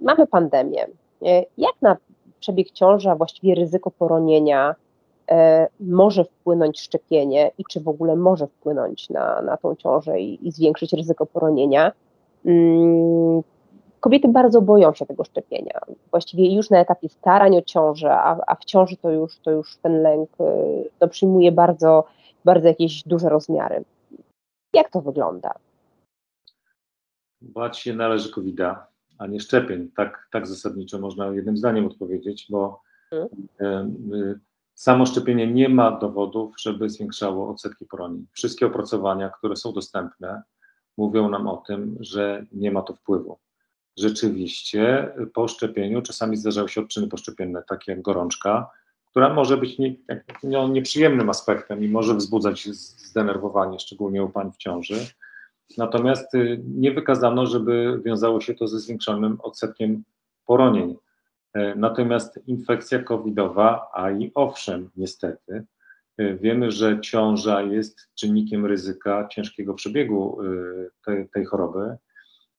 Mamy 0.00 0.26
pandemię. 0.30 0.86
E, 1.22 1.44
jak 1.58 1.74
na 1.82 1.96
przebieg 2.40 2.70
ciąży, 2.70 3.10
a 3.10 3.16
właściwie 3.16 3.54
ryzyko 3.54 3.90
poronienia 3.90 4.74
e, 5.30 5.68
może 5.80 6.24
wpłynąć 6.24 6.80
szczepienie 6.80 7.50
i 7.58 7.64
czy 7.64 7.80
w 7.80 7.88
ogóle 7.88 8.16
może 8.16 8.46
wpłynąć 8.46 9.10
na, 9.10 9.42
na 9.42 9.56
tą 9.56 9.76
ciążę 9.76 10.20
i, 10.20 10.48
i 10.48 10.52
zwiększyć 10.52 10.92
ryzyko 10.92 11.26
poronienia? 11.26 11.92
Kobiety 14.00 14.28
bardzo 14.28 14.62
boją 14.62 14.94
się 14.94 15.06
tego 15.06 15.24
szczepienia. 15.24 15.80
Właściwie 16.10 16.54
już 16.54 16.70
na 16.70 16.80
etapie 16.80 17.08
starań 17.08 17.56
o 17.56 17.62
ciążę, 17.62 18.12
a, 18.12 18.40
a 18.46 18.54
w 18.54 18.64
ciąży 18.64 18.96
to 18.96 19.10
już, 19.10 19.38
to 19.38 19.50
już 19.50 19.76
ten 19.76 20.02
lęk 20.02 20.30
no, 21.00 21.08
przyjmuje 21.08 21.52
bardzo, 21.52 22.04
bardzo 22.44 22.68
jakieś 22.68 23.02
duże 23.02 23.28
rozmiary. 23.28 23.84
Jak 24.72 24.90
to 24.90 25.00
wygląda? 25.00 25.54
Bać 27.40 27.78
się 27.78 27.94
należy 27.94 28.32
covid 28.32 28.60
a 29.18 29.26
nie 29.26 29.40
szczepień. 29.40 29.90
Tak, 29.96 30.28
tak 30.32 30.46
zasadniczo 30.46 30.98
można 30.98 31.26
jednym 31.26 31.56
zdaniem 31.56 31.86
odpowiedzieć, 31.86 32.46
bo 32.50 32.82
hmm. 33.10 33.28
samo 34.74 35.06
szczepienie 35.06 35.52
nie 35.52 35.68
ma 35.68 35.98
dowodów, 35.98 36.54
żeby 36.60 36.90
zwiększało 36.90 37.50
odsetki 37.50 37.86
poronień. 37.86 38.26
Wszystkie 38.32 38.66
opracowania, 38.66 39.28
które 39.28 39.56
są 39.56 39.72
dostępne, 39.72 40.42
mówią 40.96 41.28
nam 41.28 41.46
o 41.46 41.56
tym, 41.56 41.96
że 42.00 42.46
nie 42.52 42.70
ma 42.70 42.82
to 42.82 42.94
wpływu. 42.94 43.38
Rzeczywiście 43.98 45.12
po 45.34 45.48
szczepieniu 45.48 46.02
czasami 46.02 46.36
zdarzały 46.36 46.68
się 46.68 46.80
odczyny 46.80 47.08
poszczepienne, 47.08 47.62
takie 47.68 47.92
jak 47.92 48.02
gorączka, 48.02 48.70
która 49.06 49.34
może 49.34 49.56
być 49.56 49.78
nie, 49.78 49.96
no, 50.42 50.68
nieprzyjemnym 50.68 51.30
aspektem 51.30 51.84
i 51.84 51.88
może 51.88 52.14
wzbudzać 52.14 52.68
zdenerwowanie, 52.68 53.78
szczególnie 53.78 54.24
u 54.24 54.28
pań 54.28 54.52
w 54.52 54.56
ciąży. 54.56 54.94
Natomiast 55.78 56.34
y, 56.34 56.60
nie 56.64 56.92
wykazano, 56.92 57.46
żeby 57.46 58.00
wiązało 58.04 58.40
się 58.40 58.54
to 58.54 58.68
ze 58.68 58.80
zwiększonym 58.80 59.38
odsetkiem 59.42 60.02
poronień. 60.46 60.96
E, 61.54 61.74
natomiast 61.74 62.40
infekcja 62.46 63.02
covidowa, 63.02 63.90
a 63.92 64.10
i 64.10 64.32
owszem, 64.34 64.90
niestety, 64.96 65.64
y, 66.20 66.38
wiemy, 66.40 66.70
że 66.70 67.00
ciąża 67.00 67.62
jest 67.62 68.08
czynnikiem 68.14 68.66
ryzyka 68.66 69.28
ciężkiego 69.28 69.74
przebiegu 69.74 70.42
y, 70.42 70.90
tej, 71.04 71.28
tej 71.28 71.44
choroby. 71.44 71.96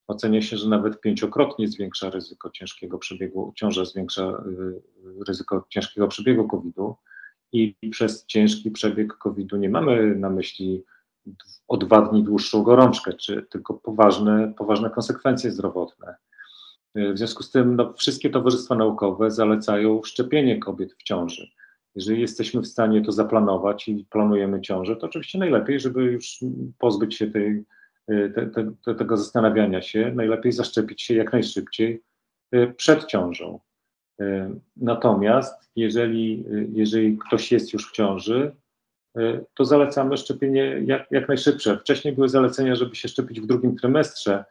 Ocenia 0.10 0.42
się, 0.42 0.58
że 0.58 0.70
nawet 0.70 1.02
pięciokrotnie 1.02 1.68
zwiększa 1.68 2.10
ryzyko 2.10 2.50
ciężkiego 2.50 2.98
przebiegu, 2.98 3.54
ciąża 3.56 3.86
zwiększa 3.86 4.44
ryzyko 5.28 5.66
ciężkiego 5.70 6.08
przebiegu 6.08 6.48
COVID-u 6.48 6.96
i 7.52 7.76
przez 7.92 8.26
ciężki 8.26 8.72
przebieg 8.72 9.14
COVID-u 9.14 9.58
nie 9.58 9.70
mamy 9.70 10.16
na 10.16 10.30
myśli 10.30 10.84
o 11.68 11.78
dwa 11.78 12.02
dni 12.02 12.24
dłuższą 12.24 12.64
gorączkę, 12.64 13.14
czy 13.14 13.46
tylko 13.50 13.74
poważne, 13.74 14.54
poważne 14.58 14.90
konsekwencje 14.90 15.52
zdrowotne. 15.52 16.16
W 16.96 17.18
związku 17.18 17.44
z 17.44 17.52
tym 17.52 17.76
no, 17.76 17.94
wszystkie 17.94 18.30
towarzystwa 18.30 18.76
naukowe 18.76 19.32
zalecają 19.32 20.04
szczepienie 20.04 20.60
kobiet 20.60 20.94
w 20.94 21.04
ciąży. 21.04 21.50
Jeżeli 21.96 22.22
jesteśmy 22.22 22.62
w 22.62 22.68
stanie 22.68 23.02
to 23.02 23.12
zaplanować 23.12 23.88
i 23.88 24.06
planujemy 24.10 24.62
ciążę, 24.62 24.96
to 24.96 25.08
oczywiście 25.08 25.40
najlepiej, 25.40 25.80
żeby 25.80 26.04
już 26.04 26.40
pozbyć 26.80 27.16
się 27.16 27.28
tej, 27.28 27.66
te, 28.36 28.48
te, 28.86 28.96
tego 28.96 29.18
zastanawiania 29.18 29.82
się, 29.82 30.12
najlepiej 30.16 30.52
zaszczepić 30.52 31.02
się 31.02 31.14
jak 31.14 31.34
najszybciej 31.34 32.04
e, 32.52 32.68
przed 32.68 33.06
ciążą. 33.06 33.60
E, 34.22 34.56
natomiast 34.78 35.72
jeżeli, 35.76 36.46
jeżeli 36.74 37.18
ktoś 37.18 37.52
jest 37.52 37.74
już 37.74 37.90
w 37.90 37.92
ciąży, 37.92 38.56
to 39.54 39.66
zalecamy 39.66 40.18
szczepienie 40.18 40.82
jak, 40.86 41.12
jak 41.12 41.28
najszybsze. 41.28 41.78
Wcześniej 41.78 42.14
były 42.14 42.30
zalecenia, 42.30 42.76
żeby 42.76 42.96
się 42.96 43.08
szczepić 43.08 43.42
w 43.42 43.46
drugim 43.46 43.76
trymestrze. 43.76 44.46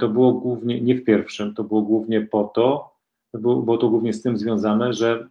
To 0.00 0.08
było 0.08 0.32
głównie, 0.32 0.80
nie 0.80 0.94
w 0.94 1.04
pierwszym, 1.04 1.54
to 1.54 1.64
było 1.64 1.82
głównie 1.82 2.20
po 2.20 2.44
to, 2.44 2.96
było 3.34 3.78
to 3.78 3.88
głównie 3.88 4.12
z 4.12 4.22
tym 4.22 4.38
związane, 4.38 4.92
że 4.92 5.28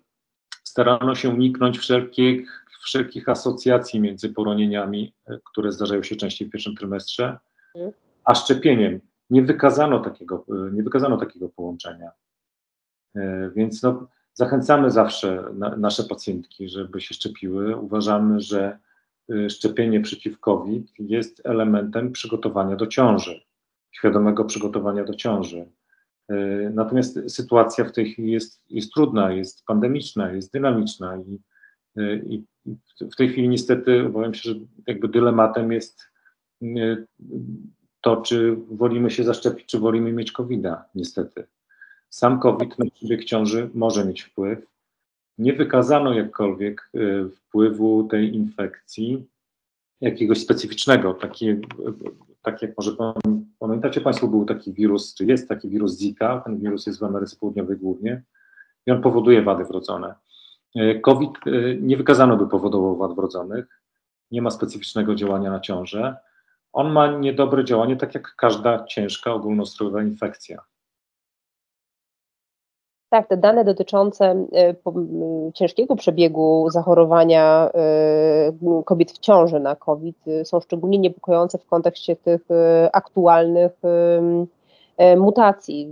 starano 0.63 1.15
się 1.15 1.29
uniknąć 1.29 1.77
wszelkich, 1.77 2.64
wszelkich 2.86 3.30
asocjacji 3.30 4.00
między 4.00 4.30
poronieniami, 4.30 5.13
e, 5.28 5.39
które 5.45 5.71
zdarzają 5.71 6.04
się 6.04 6.15
częściej 6.15 6.48
w 6.48 6.52
pierwszym 6.52 6.76
trymestrze, 6.76 7.38
a 8.24 8.36
szczepieniem. 8.36 9.00
Nie 9.30 9.41
wykazano 9.41 10.00
takiego, 10.00 10.45
e, 10.50 10.71
nie 10.71 10.84
wykazano 10.84 11.17
takiego 11.17 11.50
połączenia. 11.50 12.12
Więc 13.56 13.84
no, 13.84 14.08
Zachęcamy 14.38 14.91
zawsze 14.91 15.43
na, 15.54 15.76
nasze 15.76 16.04
pacjentki, 16.04 16.69
żeby 16.69 17.02
się 17.02 17.13
szczepiły. 17.13 17.78
Uważamy, 17.78 18.39
że 18.39 18.80
szczepienie 19.50 20.02
przeciw 20.02 20.39
COVID 20.39 20.91
jest 21.00 21.41
elementem 21.45 22.12
przygotowania 22.12 22.76
do 22.76 22.88
ciąży, 22.88 23.41
świadomego 23.91 24.45
przygotowania 24.45 25.04
do 25.04 25.13
ciąży. 25.13 25.71
Natomiast 26.74 27.19
sytuacja 27.28 27.86
w 27.86 27.91
tej 27.91 28.12
chwili 28.12 28.32
jest, 28.32 28.62
jest 28.69 28.93
trudna, 28.93 29.32
jest 29.32 29.65
pandemiczna, 29.65 30.32
jest 30.32 30.54
dynamiczna 30.54 31.17
i, 31.17 31.39
i 32.34 32.43
w 33.12 33.15
tej 33.15 33.30
chwili 33.30 33.49
niestety 33.49 34.06
obawiam 34.06 34.34
się, 34.34 34.49
że 34.49 34.56
jakby 34.88 35.08
dylematem 35.08 35.71
jest 35.71 36.01
to, 38.01 38.17
czy 38.17 38.56
wolimy 38.71 39.12
się 39.12 39.23
zaszczepić, 39.23 39.65
czy 39.65 39.80
wolimy 39.80 40.12
mieć 40.12 40.32
COVID-a, 40.32 40.86
niestety. 40.95 41.47
Sam 42.10 42.39
COVID 42.39 42.80
na 42.80 42.86
przebieg 42.86 43.25
ciąży 43.25 43.69
może 43.73 44.06
mieć 44.06 44.21
wpływ. 44.21 44.67
Nie 45.38 45.54
wykazano 45.54 46.13
jakkolwiek 46.13 46.89
y, 46.95 47.30
wpływu 47.30 48.04
tej 48.04 48.36
infekcji 48.36 49.25
jakiegoś 50.01 50.41
specyficznego. 50.41 51.13
Taki, 51.13 51.47
tak 52.41 52.62
jak 52.62 52.78
może 52.78 52.95
pamiętacie 53.60 54.01
Państwo, 54.01 54.28
był 54.28 54.45
taki 54.45 54.73
wirus, 54.73 55.15
czy 55.15 55.25
jest 55.25 55.49
taki 55.49 55.69
wirus 55.69 55.99
Zika, 55.99 56.41
ten 56.45 56.60
wirus 56.60 56.88
jest 56.88 56.99
w 56.99 57.04
Ameryce 57.04 57.36
Południowej 57.36 57.78
głównie 57.78 58.23
i 58.86 58.91
on 58.91 59.01
powoduje 59.01 59.41
wady 59.41 59.63
wrodzone. 59.63 60.15
Y, 60.75 60.99
COVID 60.99 61.31
y, 61.47 61.79
nie 61.81 61.97
wykazano 61.97 62.38
by 62.38 62.47
powodował 62.47 62.97
wad 62.97 63.15
wrodzonych, 63.15 63.81
nie 64.31 64.41
ma 64.41 64.51
specyficznego 64.51 65.15
działania 65.15 65.49
na 65.49 65.59
ciążę. 65.59 66.17
On 66.73 66.91
ma 66.91 67.07
niedobre 67.07 67.65
działanie, 67.65 67.95
tak 67.95 68.15
jak 68.15 68.35
każda 68.35 68.85
ciężka 68.85 69.33
ogólnoustrojowa 69.33 70.03
infekcja. 70.03 70.61
Tak, 73.09 73.27
te 73.27 73.38
dane 73.38 73.65
dotyczące 73.65 74.45
e, 74.53 74.75
ciężkiego 75.53 75.95
przebiegu 75.95 76.69
zachorowania 76.69 77.69
e, 77.73 78.83
kobiet 78.85 79.11
w 79.11 79.19
ciąży 79.19 79.59
na 79.59 79.75
COVID 79.75 80.17
e, 80.27 80.45
są 80.45 80.59
szczególnie 80.59 80.97
niepokojące 80.97 81.57
w 81.57 81.65
kontekście 81.65 82.15
tych 82.15 82.41
aktualnych 82.93 83.71
mutacji. 85.17 85.89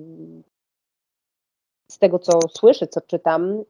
Z 1.94 2.00
tego, 2.00 2.20
co 2.20 2.40
słyszę, 2.50 2.88
co 2.88 3.02
czytam, 3.02 3.64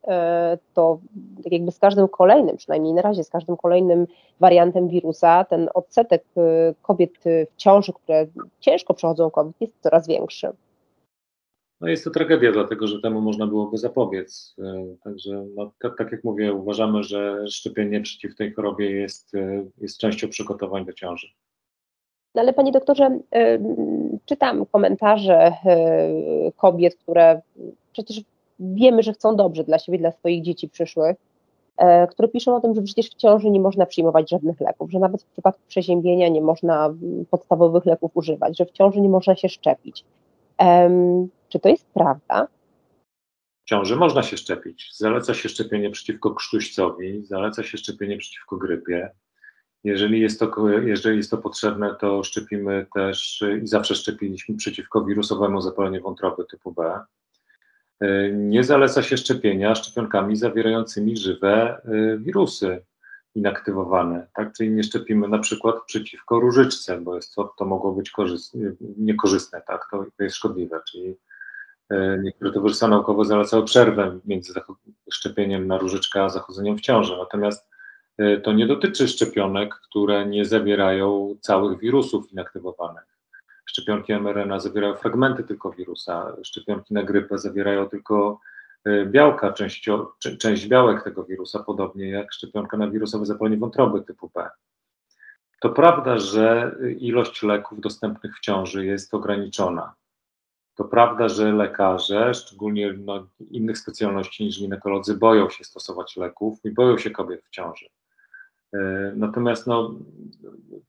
to 0.73 0.99
tak 1.43 1.51
jakby 1.51 1.71
z 1.71 1.79
każdym 1.79 2.07
kolejnym, 2.07 2.57
przynajmniej 2.57 2.93
na 2.93 3.01
razie 3.01 3.23
z 3.23 3.29
każdym 3.29 3.57
kolejnym 3.57 4.07
wariantem 4.39 4.87
wirusa, 4.87 5.43
ten 5.43 5.69
odsetek 5.73 6.23
kobiet 6.81 7.11
w 7.23 7.57
ciąży, 7.57 7.93
które 7.93 8.27
ciężko 8.59 8.93
przechodzą 8.93 9.31
COVID, 9.31 9.61
jest 9.61 9.73
coraz 9.81 10.07
większy. 10.07 10.47
No 11.83 11.89
jest 11.89 12.03
to 12.03 12.11
tragedia, 12.11 12.51
dlatego 12.51 12.87
że 12.87 13.01
temu 13.01 13.21
można 13.21 13.47
byłoby 13.47 13.77
zapobiec. 13.77 14.55
E, 14.59 14.95
także, 15.03 15.45
no, 15.55 15.71
tak, 15.79 15.97
tak, 15.97 16.11
jak 16.11 16.23
mówię, 16.23 16.53
uważamy, 16.53 17.03
że 17.03 17.47
szczepienie 17.47 18.01
przeciw 18.01 18.35
tej 18.35 18.53
chorobie 18.53 18.91
jest, 18.91 19.35
e, 19.35 19.65
jest 19.77 19.97
częścią 19.97 20.29
przygotowań 20.29 20.85
do 20.85 20.93
ciąży. 20.93 21.27
No 22.35 22.41
ale 22.41 22.53
panie 22.53 22.71
doktorze, 22.71 23.19
e, 23.35 23.59
czytam 24.25 24.65
komentarze 24.65 25.53
kobiet, 26.57 26.95
które 26.95 27.41
przecież 27.91 28.21
wiemy, 28.59 29.03
że 29.03 29.13
chcą 29.13 29.35
dobrze 29.35 29.63
dla 29.63 29.79
siebie, 29.79 29.97
dla 29.97 30.11
swoich 30.11 30.43
dzieci 30.43 30.69
przyszłych, 30.69 31.17
które 32.09 32.27
piszą 32.27 32.55
o 32.55 32.59
tym, 32.61 32.75
że 32.75 32.81
przecież 32.81 33.09
w 33.09 33.15
ciąży 33.15 33.49
nie 33.49 33.59
można 33.59 33.85
przyjmować 33.85 34.29
żadnych 34.29 34.61
leków, 34.61 34.91
że 34.91 34.99
nawet 34.99 35.23
w 35.23 35.25
przypadku 35.25 35.61
przeziębienia 35.67 36.29
nie 36.29 36.41
można 36.41 36.93
podstawowych 37.29 37.85
leków 37.85 38.11
używać, 38.13 38.57
że 38.57 38.65
w 38.65 38.71
ciąży 38.71 39.01
nie 39.01 39.09
można 39.09 39.35
się 39.35 39.49
szczepić. 39.49 40.05
Czy 41.49 41.59
to 41.59 41.69
jest 41.69 41.85
prawda? 41.93 42.47
W 43.65 43.69
ciąży 43.69 43.95
można 43.95 44.23
się 44.23 44.37
szczepić. 44.37 44.89
Zaleca 44.97 45.33
się 45.33 45.49
szczepienie 45.49 45.89
przeciwko 45.89 46.31
krztuścowi, 46.31 47.25
zaleca 47.25 47.63
się 47.63 47.77
szczepienie 47.77 48.17
przeciwko 48.17 48.57
grypie. 48.57 49.11
Jeżeli 49.83 50.21
jest, 50.21 50.39
to, 50.39 50.69
jeżeli 50.69 51.17
jest 51.17 51.31
to 51.31 51.37
potrzebne, 51.37 51.95
to 51.99 52.23
szczepimy 52.23 52.85
też 52.93 53.43
i 53.63 53.67
zawsze 53.67 53.95
szczepiliśmy 53.95 54.57
przeciwko 54.57 55.05
wirusowemu 55.05 55.61
zapaleniu 55.61 56.01
wątroby 56.01 56.45
typu 56.45 56.71
B. 56.71 56.99
Nie 58.33 58.63
zaleca 58.63 59.03
się 59.03 59.17
szczepienia 59.17 59.75
szczepionkami 59.75 60.35
zawierającymi 60.35 61.17
żywe 61.17 61.81
y, 61.85 62.17
wirusy 62.19 62.83
inaktywowane, 63.35 64.27
tak? 64.35 64.53
Czyli 64.53 64.69
nie 64.71 64.83
szczepimy 64.83 65.27
na 65.27 65.39
przykład 65.39 65.75
przeciwko 65.85 66.39
różyczce, 66.39 67.01
bo 67.01 67.15
jest 67.15 67.35
to, 67.35 67.53
to 67.57 67.65
mogło 67.65 67.91
być 67.91 68.11
niekorzystne, 68.97 69.61
tak? 69.67 69.87
To, 69.91 70.05
to 70.17 70.23
jest 70.23 70.35
szkodliwe, 70.35 70.79
czyli 70.91 71.15
E, 71.93 72.19
niektóre 72.23 72.51
towarzystwa 72.51 72.87
naukowe 72.87 73.25
zalecały 73.25 73.65
przerwę 73.65 74.19
między 74.25 74.53
szczepieniem 75.11 75.67
na 75.67 75.77
różyczkę 75.77 76.23
a 76.23 76.29
zachodzeniem 76.29 76.77
w 76.77 76.81
ciąży. 76.81 77.17
Natomiast 77.17 77.69
to 78.43 78.53
nie 78.53 78.67
dotyczy 78.67 79.07
szczepionek, 79.07 79.75
które 79.75 80.25
nie 80.25 80.45
zawierają 80.45 81.35
całych 81.41 81.79
wirusów 81.79 82.31
inaktywowanych. 82.31 83.13
Szczepionki 83.65 84.13
mRNA 84.13 84.59
zawierają 84.59 84.95
fragmenty 84.95 85.43
tylko 85.43 85.71
wirusa, 85.71 86.35
szczepionki 86.43 86.93
na 86.93 87.03
grypę 87.03 87.37
zawierają 87.37 87.89
tylko 87.89 88.39
e, 88.85 89.05
białka, 89.05 89.53
część 90.39 90.67
białek 90.67 91.03
tego 91.03 91.23
wirusa, 91.23 91.59
podobnie 91.59 92.09
jak 92.09 92.33
szczepionka 92.33 92.77
na 92.77 92.87
wirusowe 92.87 93.25
zapalenie 93.25 93.57
wątroby 93.57 94.01
typu 94.01 94.31
B. 94.35 94.49
To 95.59 95.69
prawda, 95.69 96.17
że 96.17 96.75
ilość 96.99 97.43
leków 97.43 97.81
dostępnych 97.81 98.37
w 98.37 98.39
ciąży 98.39 98.85
jest 98.85 99.13
ograniczona. 99.13 99.93
To 100.75 100.83
prawda, 100.83 101.29
że 101.29 101.53
lekarze, 101.53 102.33
szczególnie 102.33 102.93
no, 102.93 103.27
innych 103.51 103.77
specjalności 103.77 104.43
niż 104.43 104.59
ginekolodzy, 104.59 105.13
boją 105.13 105.49
się 105.49 105.63
stosować 105.63 106.17
leków 106.17 106.59
i 106.65 106.71
boją 106.71 106.97
się 106.97 107.11
kobiet 107.11 107.43
w 107.45 107.49
ciąży. 107.49 107.85
E, 108.73 109.13
natomiast 109.15 109.67
no, 109.67 109.95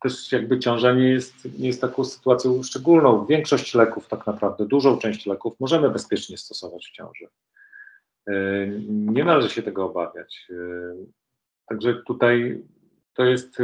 też 0.02 0.32
jakby 0.32 0.58
ciąża 0.58 0.92
nie 0.92 1.08
jest, 1.08 1.58
nie 1.58 1.66
jest 1.66 1.80
taką 1.80 2.04
sytuacją 2.04 2.62
szczególną. 2.62 3.26
Większość 3.26 3.74
leków, 3.74 4.08
tak 4.08 4.26
naprawdę, 4.26 4.66
dużą 4.66 4.98
część 4.98 5.26
leków 5.26 5.60
możemy 5.60 5.90
bezpiecznie 5.90 6.36
stosować 6.36 6.86
w 6.86 6.92
ciąży. 6.92 7.28
E, 8.26 8.32
nie 8.88 9.24
należy 9.24 9.50
się 9.50 9.62
tego 9.62 9.84
obawiać. 9.84 10.48
E, 10.50 10.54
także 11.66 11.94
tutaj 11.94 12.62
to 13.14 13.24
jest 13.24 13.58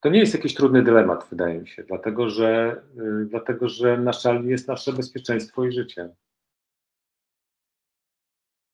to 0.00 0.10
nie 0.10 0.20
jest 0.20 0.34
jakiś 0.34 0.54
trudny 0.54 0.82
dylemat, 0.82 1.26
wydaje 1.30 1.58
mi 1.58 1.68
się, 1.68 1.84
dlatego 1.84 2.30
że, 2.30 2.82
dlatego, 3.24 3.68
że 3.68 3.98
na 3.98 4.12
szali 4.12 4.48
jest 4.48 4.68
nasze 4.68 4.92
bezpieczeństwo 4.92 5.64
i 5.64 5.72
życie. 5.72 6.08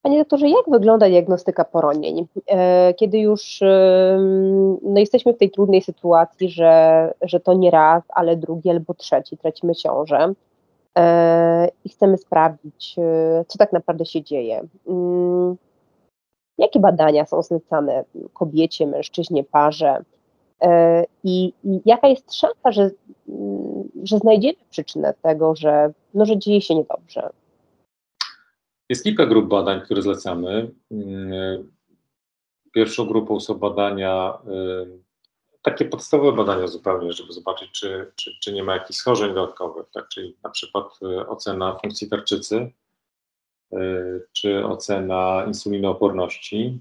Panie 0.02 0.18
doktorze, 0.18 0.48
jak 0.48 0.70
wygląda 0.70 1.08
diagnostyka 1.08 1.64
poronień? 1.64 2.26
E, 2.46 2.94
kiedy 2.94 3.18
już 3.18 3.60
no 4.82 5.00
jesteśmy 5.00 5.32
w 5.32 5.38
tej 5.38 5.50
trudnej 5.50 5.82
sytuacji, 5.82 6.48
że, 6.48 7.14
że 7.22 7.40
to 7.40 7.54
nie 7.54 7.70
raz, 7.70 8.02
ale 8.08 8.36
drugi 8.36 8.70
albo 8.70 8.94
trzeci 8.94 9.36
tracimy 9.36 9.74
ciążę 9.74 10.32
e, 10.98 11.68
i 11.84 11.88
chcemy 11.88 12.18
sprawdzić, 12.18 12.94
e, 12.98 13.44
co 13.48 13.58
tak 13.58 13.72
naprawdę 13.72 14.06
się 14.06 14.22
dzieje. 14.22 14.62
Mm, 14.88 15.56
jakie 16.58 16.80
badania 16.80 17.26
są 17.26 17.42
zlecane 17.42 18.04
kobiecie, 18.32 18.86
mężczyźnie, 18.86 19.44
parze? 19.44 20.04
E, 20.62 21.04
I, 21.24 21.52
I, 21.64 21.80
jaka 21.84 22.08
jest 22.08 22.34
szansa, 22.34 22.72
że, 22.72 22.90
mm, 23.28 23.88
że 24.02 24.18
znajdziemy 24.18 24.58
przyczynę 24.70 25.14
tego, 25.22 25.54
że, 25.56 25.92
no, 26.14 26.24
że 26.24 26.38
dzieje 26.38 26.60
się 26.60 26.74
niedobrze? 26.74 27.30
Jest 28.92 29.04
kilka 29.04 29.26
grup 29.26 29.48
badań, 29.48 29.80
które 29.80 30.02
zlecamy. 30.02 30.70
Mm, 30.90 31.72
pierwszą 32.72 33.06
grupą 33.06 33.40
są 33.40 33.54
badania, 33.54 34.38
y, 34.84 34.98
takie 35.62 35.84
podstawowe 35.84 36.36
badania 36.36 36.66
zupełnie, 36.66 37.12
żeby 37.12 37.32
zobaczyć, 37.32 37.70
czy, 37.72 38.12
czy, 38.16 38.30
czy 38.42 38.52
nie 38.52 38.62
ma 38.62 38.74
jakichś 38.74 38.98
schorzeń 38.98 39.34
dodatkowych, 39.34 39.86
tak? 39.92 40.08
czyli 40.08 40.36
na 40.44 40.50
przykład 40.50 40.98
y, 41.02 41.28
ocena 41.28 41.78
funkcji 41.82 42.08
tarczycy, 42.08 42.72
y, 43.72 44.26
czy 44.32 44.66
ocena 44.66 45.44
insulinooporności, 45.46 46.80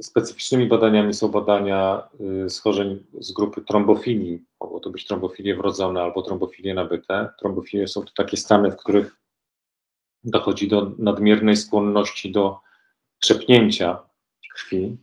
Specyficznymi 0.00 0.66
badaniami 0.66 1.14
są 1.14 1.28
badania 1.28 2.08
schorzeń 2.48 3.06
z 3.20 3.32
grupy 3.32 3.62
trombofilii. 3.62 4.44
Mogą 4.60 4.80
to 4.80 4.90
być 4.90 5.06
trombofilie 5.06 5.56
wrodzone 5.56 6.02
albo 6.02 6.22
trombofilie 6.22 6.74
nabyte. 6.74 7.28
Trombofilie 7.38 7.88
są 7.88 8.02
to 8.02 8.12
takie 8.16 8.36
stany, 8.36 8.70
w 8.70 8.76
których 8.76 9.16
dochodzi 10.26 10.68
do 10.68 10.92
nadmiernej 10.98 11.56
skłonności 11.56 12.32
do 12.32 12.60
krzepnięcia 13.20 13.98
krwi. 14.54 14.96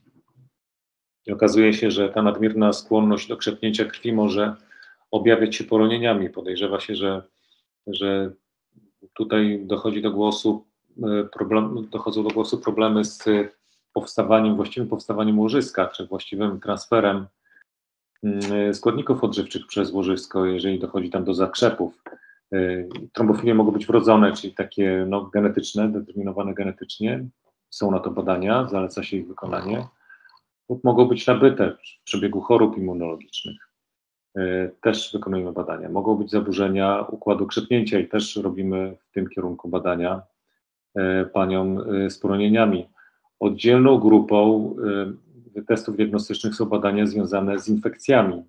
I 1.25 1.31
okazuje 1.31 1.73
się, 1.73 1.91
że 1.91 2.09
ta 2.09 2.21
nadmierna 2.21 2.73
skłonność 2.73 3.27
do 3.27 3.37
krzepnięcia 3.37 3.85
krwi 3.85 4.13
może 4.13 4.55
objawiać 5.11 5.55
się 5.55 5.63
poronieniami. 5.63 6.29
Podejrzewa 6.29 6.79
się, 6.79 6.95
że, 6.95 7.21
że 7.87 8.31
tutaj 9.13 9.59
dochodzi 9.63 10.01
do 10.01 10.11
głosu 10.11 10.65
y, 10.97 11.01
problem, 11.33 11.87
dochodzą 11.91 12.23
do 12.23 12.29
głosu 12.29 12.57
problemy 12.57 13.05
z 13.05 13.23
powstawaniem, 13.93 14.55
właściwym 14.55 14.89
powstawaniem 14.89 15.39
łożyska, 15.39 15.87
czy 15.87 16.07
właściwym 16.07 16.59
transferem 16.59 17.27
mm, 18.23 18.73
składników 18.73 19.23
odżywczych 19.23 19.67
przez 19.67 19.91
łożysko, 19.91 20.45
jeżeli 20.45 20.79
dochodzi 20.79 21.09
tam 21.09 21.23
do 21.23 21.33
zakrzepów. 21.33 22.03
Y, 22.53 22.89
trombofilie 23.13 23.55
mogą 23.55 23.71
być 23.71 23.85
wrodzone, 23.85 24.33
czyli 24.33 24.53
takie 24.53 25.05
no, 25.09 25.25
genetyczne, 25.25 25.91
determinowane 25.91 26.53
genetycznie. 26.53 27.25
Są 27.69 27.91
na 27.91 27.99
to 27.99 28.11
badania, 28.11 28.67
zaleca 28.67 29.03
się 29.03 29.17
ich 29.17 29.27
wykonanie. 29.27 29.87
Lub 30.69 30.83
mogą 30.83 31.05
być 31.05 31.27
nabyte 31.27 31.71
w 31.71 32.03
przebiegu 32.03 32.41
chorób 32.41 32.77
immunologicznych. 32.77 33.69
Y, 34.37 34.71
też 34.81 35.13
wykonujemy 35.13 35.51
badania. 35.51 35.89
Mogą 35.89 36.15
być 36.15 36.31
zaburzenia 36.31 37.01
układu 37.01 37.47
krzepnięcia 37.47 37.99
i 37.99 38.07
też 38.07 38.35
robimy 38.35 38.97
w 39.09 39.13
tym 39.13 39.29
kierunku 39.29 39.69
badania 39.69 40.21
y, 40.97 41.25
paniom 41.25 41.83
z 42.09 42.19
poronieniami. 42.19 42.89
Oddzielną 43.39 43.97
grupą 43.97 44.75
testów 45.67 45.95
diagnostycznych 45.95 46.55
są 46.55 46.65
badania 46.65 47.05
związane 47.05 47.59
z 47.59 47.69
infekcjami. 47.69 48.43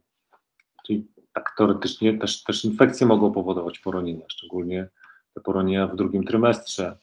Czyli 0.86 1.06
tak 1.34 1.54
teoretycznie 1.56 2.18
też, 2.18 2.42
też 2.42 2.64
infekcje 2.64 3.06
mogą 3.06 3.32
powodować 3.32 3.78
poronienia, 3.78 4.24
szczególnie 4.28 4.88
te 5.34 5.40
poronienia 5.40 5.86
w 5.86 5.96
drugim 5.96 6.24
trymestrze. 6.24 6.96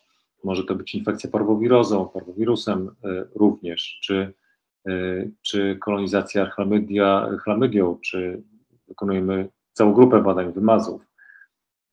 Może 0.44 0.64
to 0.64 0.76
być 0.76 0.96
infekcja 0.96 1.30
parwowirozą, 1.30 2.10
parwowirusem 2.10 2.88
y, 3.06 3.28
również, 3.36 4.00
czy, 4.04 4.34
y, 4.88 5.32
czy 5.42 5.78
kolonizacja 5.82 6.46
chlamydia, 6.46 7.30
chlamydią, 7.44 8.00
czy 8.02 8.44
wykonujemy 8.88 9.50
całą 9.74 9.94
grupę 9.94 10.22
badań 10.22 10.54
wymazów. 10.54 11.02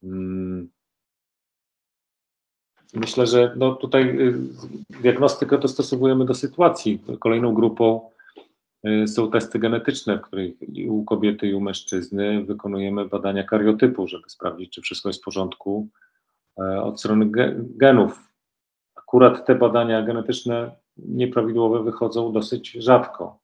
Mm, 0.02 0.68
Myślę, 2.94 3.26
że 3.26 3.52
no 3.56 3.74
tutaj 3.74 4.02
y, 4.20 4.34
diagnostykę 5.02 5.58
dostosowujemy 5.58 6.24
do 6.24 6.34
sytuacji. 6.34 7.02
Kolejną 7.20 7.54
grupą 7.54 8.10
są 9.06 9.30
testy 9.30 9.58
genetyczne, 9.58 10.18
w 10.18 10.20
których 10.20 10.54
u 10.88 11.04
kobiety, 11.04 11.48
i 11.48 11.54
u 11.54 11.60
mężczyzny 11.60 12.44
wykonujemy 12.44 13.04
badania 13.04 13.44
kariotypu, 13.44 14.06
żeby 14.06 14.30
sprawdzić, 14.30 14.72
czy 14.72 14.82
wszystko 14.82 15.08
jest 15.08 15.20
w 15.20 15.24
porządku 15.24 15.88
e, 16.58 16.82
od 16.82 17.00
strony 17.00 17.30
genów. 17.58 18.32
Akurat 18.94 19.46
te 19.46 19.54
badania 19.54 20.02
genetyczne 20.02 20.70
nieprawidłowe 20.96 21.82
wychodzą 21.82 22.32
dosyć 22.32 22.70
rzadko. 22.70 23.40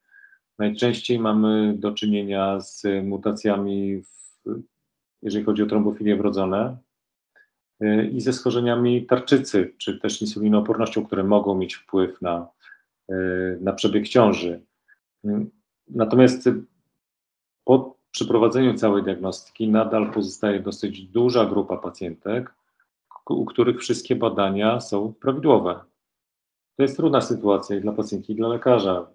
Najczęściej 0.59 1.19
mamy 1.19 1.75
do 1.79 1.93
czynienia 1.93 2.61
z 2.61 2.83
mutacjami, 3.05 4.03
w, 4.03 4.61
jeżeli 5.23 5.45
chodzi 5.45 5.63
o 5.63 5.67
trombofilię 5.67 6.17
wrodzone, 6.17 6.77
Y, 7.83 8.11
i 8.13 8.21
ze 8.21 8.33
schorzeniami 8.33 9.07
tarczycy, 9.07 9.75
czy 9.79 9.99
też 9.99 10.23
insulinoopornością, 10.23 11.07
które 11.07 11.25
mogą 11.25 11.55
mieć 11.55 11.75
wpływ 11.75 12.23
na, 12.23 12.49
y, 13.11 13.59
na 13.61 13.73
przebieg 13.73 14.09
ciąży. 14.09 14.61
Y, 15.25 15.47
natomiast 15.89 16.49
po 17.65 17.97
przeprowadzeniu 18.11 18.75
całej 18.75 19.03
diagnostyki 19.03 19.69
nadal 19.69 20.13
pozostaje 20.13 20.61
dosyć 20.61 21.03
duża 21.03 21.47
grupa 21.47 21.77
pacjentek, 21.77 22.55
u 23.29 23.45
których 23.45 23.81
wszystkie 23.81 24.17
badania 24.17 24.81
są 24.81 25.15
prawidłowe. 25.21 25.81
To 26.77 26.83
jest 26.83 26.97
trudna 26.97 27.21
sytuacja 27.21 27.77
i 27.77 27.81
dla 27.81 27.93
pacjentki, 27.93 28.33
i 28.33 28.37
dla 28.37 28.49
lekarza. 28.49 29.07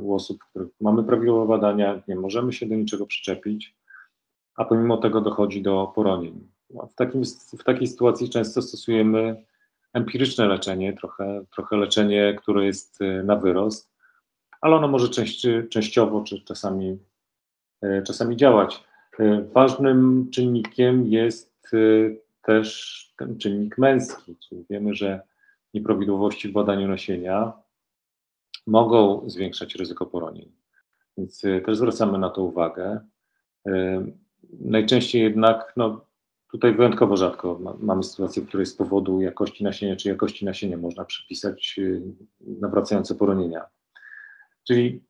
U 0.00 0.14
osób, 0.14 0.44
których 0.50 0.68
mamy 0.80 1.04
prawidłowe 1.04 1.48
badania, 1.48 2.02
nie 2.08 2.16
możemy 2.16 2.52
się 2.52 2.66
do 2.66 2.74
niczego 2.74 3.06
przyczepić, 3.06 3.76
a 4.56 4.64
pomimo 4.64 4.96
tego 4.96 5.20
dochodzi 5.20 5.62
do 5.62 5.92
poronień. 5.94 6.48
No, 6.70 6.86
w, 6.86 6.94
takim, 6.94 7.22
w 7.58 7.64
takiej 7.64 7.86
sytuacji 7.86 8.30
często 8.30 8.62
stosujemy 8.62 9.44
empiryczne 9.92 10.46
leczenie, 10.46 10.92
trochę, 10.92 11.44
trochę 11.54 11.76
leczenie, 11.76 12.36
które 12.38 12.66
jest 12.66 13.02
y, 13.02 13.22
na 13.24 13.36
wyrost, 13.36 13.89
ale 14.60 14.76
ono 14.76 14.88
może 14.88 15.08
częściowo 15.70 16.24
czy 16.24 16.44
czasami, 16.44 16.98
y, 17.84 18.02
czasami 18.06 18.36
działać. 18.36 18.84
Y, 19.20 19.44
ważnym 19.52 20.30
czynnikiem 20.30 21.06
jest 21.06 21.50
też 22.42 23.00
ten 23.18 23.38
czynnik 23.38 23.78
męski, 23.78 24.36
czyli 24.36 24.64
wiemy, 24.70 24.94
że 24.94 25.20
nieprawidłowości 25.74 26.48
w 26.48 26.52
badaniu 26.52 26.88
nasienia 26.88 27.52
mogą 28.66 29.30
zwiększać 29.30 29.74
ryzyko 29.74 30.06
poronień. 30.06 30.52
Więc 31.18 31.40
też 31.40 31.76
zwracamy 31.76 32.18
na 32.18 32.30
to 32.30 32.42
uwagę. 32.42 33.00
Najczęściej 34.60 35.22
jednak 35.22 35.72
no, 35.76 36.00
Tutaj 36.50 36.74
wyjątkowo 36.74 37.16
rzadko 37.16 37.60
mamy 37.78 38.02
sytuację, 38.02 38.42
w 38.42 38.48
której 38.48 38.66
z 38.66 38.74
powodu 38.74 39.20
jakości 39.20 39.64
nasienia 39.64 39.96
czy 39.96 40.08
jakości 40.08 40.44
nasienia 40.44 40.76
można 40.76 41.04
przypisać 41.04 41.80
nawracające 42.40 43.14
poronienia. 43.14 43.64
Czyli 44.70 45.02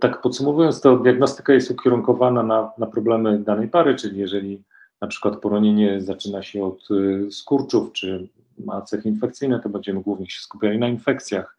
tak 0.00 0.20
podsumowując, 0.20 0.80
to 0.80 0.96
diagnostyka 0.96 1.52
jest 1.52 1.70
ukierunkowana 1.70 2.42
na, 2.42 2.70
na 2.78 2.86
problemy 2.86 3.38
danej 3.38 3.68
pary, 3.68 3.94
czyli 3.94 4.18
jeżeli 4.18 4.62
na 5.00 5.08
przykład 5.08 5.36
poronienie 5.36 6.00
zaczyna 6.00 6.42
się 6.42 6.64
od 6.64 6.90
y, 6.90 7.30
skurczów, 7.30 7.92
czy 7.92 8.28
ma 8.58 8.82
cechy 8.82 9.08
infekcyjne, 9.08 9.60
to 9.60 9.68
będziemy 9.68 10.00
głównie 10.00 10.30
się 10.30 10.40
skupiali 10.40 10.78
na 10.78 10.88
infekcjach. 10.88 11.56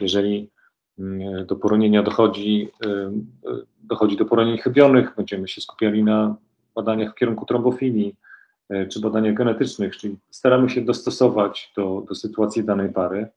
Jeżeli 0.00 0.50
mm, 0.98 1.46
do 1.46 1.56
poronienia 1.56 2.02
dochodzi, 2.02 2.70
y, 2.86 3.56
dochodzi 3.82 4.16
do 4.16 4.24
poronień 4.24 4.58
chybionych, 4.58 5.14
będziemy 5.16 5.48
się 5.48 5.60
skupiali 5.60 6.04
na 6.04 6.36
badaniach 6.74 7.12
w 7.12 7.18
kierunku 7.18 7.46
trombofilii, 7.46 8.16
czy 8.90 9.00
badaniach 9.00 9.34
genetycznych, 9.34 9.96
czyli 9.96 10.18
staramy 10.30 10.70
się 10.70 10.80
dostosować 10.80 11.72
do, 11.76 12.04
do 12.08 12.14
sytuacji 12.14 12.64
danej 12.64 12.92
pary 12.92 13.28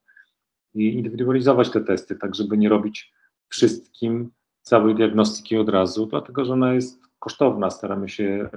i 0.75 0.93
indywidualizować 0.93 1.69
te 1.69 1.81
testy, 1.81 2.15
tak 2.15 2.35
żeby 2.35 2.57
nie 2.57 2.69
robić 2.69 3.13
wszystkim 3.49 4.31
całej 4.61 4.95
diagnostyki 4.95 5.57
od 5.57 5.69
razu, 5.69 6.05
dlatego 6.05 6.45
że 6.45 6.53
ona 6.53 6.73
jest 6.73 6.99
kosztowna. 7.19 7.69
Staramy 7.69 8.09
się 8.09 8.49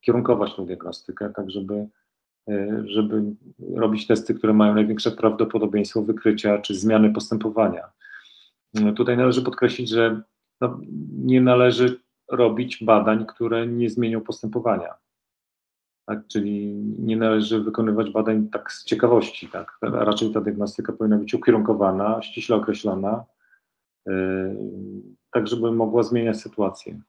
kierunkować 0.00 0.54
tą 0.54 0.66
diagnostykę, 0.66 1.32
tak 1.36 1.50
żeby, 1.50 1.86
e, 2.48 2.82
żeby 2.84 3.22
robić 3.74 4.06
testy, 4.06 4.34
które 4.34 4.52
mają 4.52 4.74
największe 4.74 5.10
prawdopodobieństwo 5.10 6.02
wykrycia 6.02 6.58
czy 6.58 6.74
zmiany 6.74 7.12
postępowania. 7.12 7.90
No, 8.74 8.92
tutaj 8.92 9.16
należy 9.16 9.42
podkreślić, 9.42 9.88
że 9.88 10.22
no, 10.60 10.80
nie 11.10 11.40
należy 11.40 12.00
robić 12.28 12.84
badań, 12.84 13.26
które 13.26 13.66
nie 13.66 13.90
zmienią 13.90 14.20
postępowania. 14.20 14.94
Tak? 16.06 16.26
Czyli 16.26 16.74
nie 16.98 17.16
należy 17.16 17.60
wykonywać 17.60 18.10
badań 18.10 18.48
tak 18.48 18.72
z 18.72 18.84
ciekawości. 18.84 19.48
Tak? 19.48 19.78
Raczej 19.82 20.32
ta 20.32 20.40
diagnostyka 20.40 20.92
powinna 20.92 21.16
być 21.16 21.34
ukierunkowana, 21.34 22.22
ściśle 22.22 22.56
określona, 22.56 23.24
tak 25.32 25.46
żeby 25.46 25.72
mogła 25.72 26.02
zmieniać 26.02 26.36
sytuację. 26.36 27.00